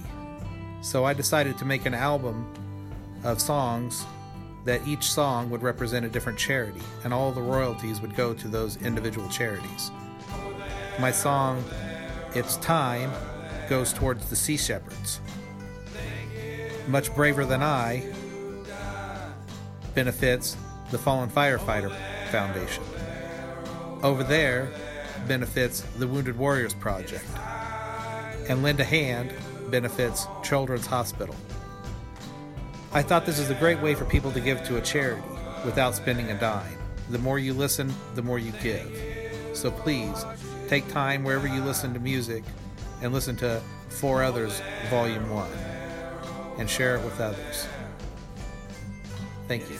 So 0.80 1.04
I 1.04 1.12
decided 1.12 1.58
to 1.58 1.66
make 1.66 1.86
an 1.86 1.94
album 1.94 2.54
of 3.26 3.42
songs 3.42 4.06
that 4.64 4.88
each 4.88 5.12
song 5.12 5.50
would 5.50 5.62
represent 5.62 6.06
a 6.06 6.08
different 6.08 6.40
charity, 6.40 6.80
and 7.04 7.14
all 7.14 7.34
the 7.34 7.42
royalties 7.42 8.00
would 8.00 8.16
go 8.16 8.34
to 8.34 8.48
those 8.48 8.78
individual 8.78 9.28
charities. 9.28 9.92
My 11.02 11.12
song, 11.12 11.62
It's 12.34 12.56
Time, 12.56 13.12
goes 13.68 13.92
towards 13.92 14.30
the 14.30 14.38
Sea 14.38 14.56
Shepherds. 14.56 15.20
Much 16.88 17.14
Braver 17.14 17.44
Than 17.44 17.62
I 17.62 18.10
benefits 19.94 20.56
the 20.92 20.98
Fallen 20.98 21.30
Firefighter 21.30 21.96
Foundation. 22.32 22.84
Over 24.02 24.24
there 24.24 24.70
benefits 25.28 25.82
the 25.98 26.08
Wounded 26.08 26.38
Warriors 26.38 26.74
Project. 26.74 27.26
And 28.48 28.64
Lend 28.64 28.80
a 28.80 28.84
Hand 28.84 29.34
benefits 29.70 30.26
Children's 30.44 30.88
Hospital. 30.88 31.36
I 32.92 33.04
thought 33.04 33.26
this 33.26 33.38
is 33.38 33.52
a 33.52 33.56
great 33.56 33.80
way 33.82 33.94
for 33.94 34.06
people 34.06 34.32
to 34.32 34.40
give 34.40 34.64
to 34.64 34.78
a 34.78 34.82
charity 34.82 35.22
without 35.64 35.94
spending 35.96 36.32
a 36.32 36.40
dime. 36.40 36.78
The 37.10 37.20
more 37.20 37.38
you 37.38 37.54
listen, 37.54 37.94
the 38.16 38.24
more 38.24 38.40
you 38.40 38.52
give. 38.64 38.90
So 39.54 39.70
please, 39.70 40.26
take 40.68 40.88
time 40.88 41.24
wherever 41.24 41.48
you 41.48 41.62
listen 41.62 41.94
to 41.94 42.00
music 42.00 42.44
and 43.02 43.14
listen 43.14 43.36
to 43.38 43.62
Four 43.90 44.24
Others 44.24 44.62
Volume 44.90 45.30
1 45.30 45.50
and 46.58 46.70
share 46.70 46.96
it 46.96 47.04
with 47.04 47.20
others. 47.20 47.68
Thank 49.48 49.70
you. 49.70 49.80